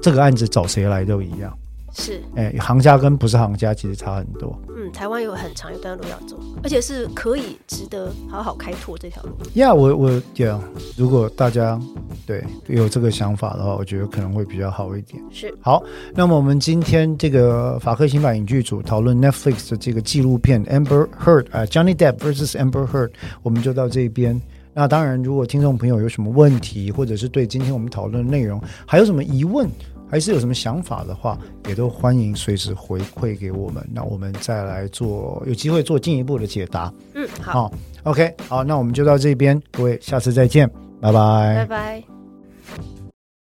[0.00, 1.56] 这个案子找谁来都一样，
[1.92, 4.56] 是诶，行家跟不是行家其实差很多。
[4.76, 9.30] 嗯，台湾有很长一段路要走，而且是可以值得好好开拓这条路。
[9.54, 10.54] 呀、yeah，我我对，
[10.96, 11.80] 如果大家
[12.26, 15.22] 对有这个想法的话，我觉得可能会比较好一点。
[15.30, 15.82] 是好，
[16.14, 23.10] 那么我们今天这个法克刑法影剧组讨论 Netflix 的这个纪录片 Amber Heard 啊，Johnny Depp versus Amber Heard，
[23.42, 24.40] 我们就到这边。
[24.74, 29.68] 那当然，如果听众朋友有什么问题，或者是对今天我们讨论的内容还有什么疑问，
[30.10, 33.86] 还是有什么想法的话，也都欢迎随时回馈给我们。
[33.92, 36.92] 那我们再来做，有机会做进一步的解答。
[37.14, 37.72] 嗯，好。
[38.02, 40.68] OK，好，那我们就到这边，各位下次再见，
[41.00, 42.13] 拜拜，拜拜。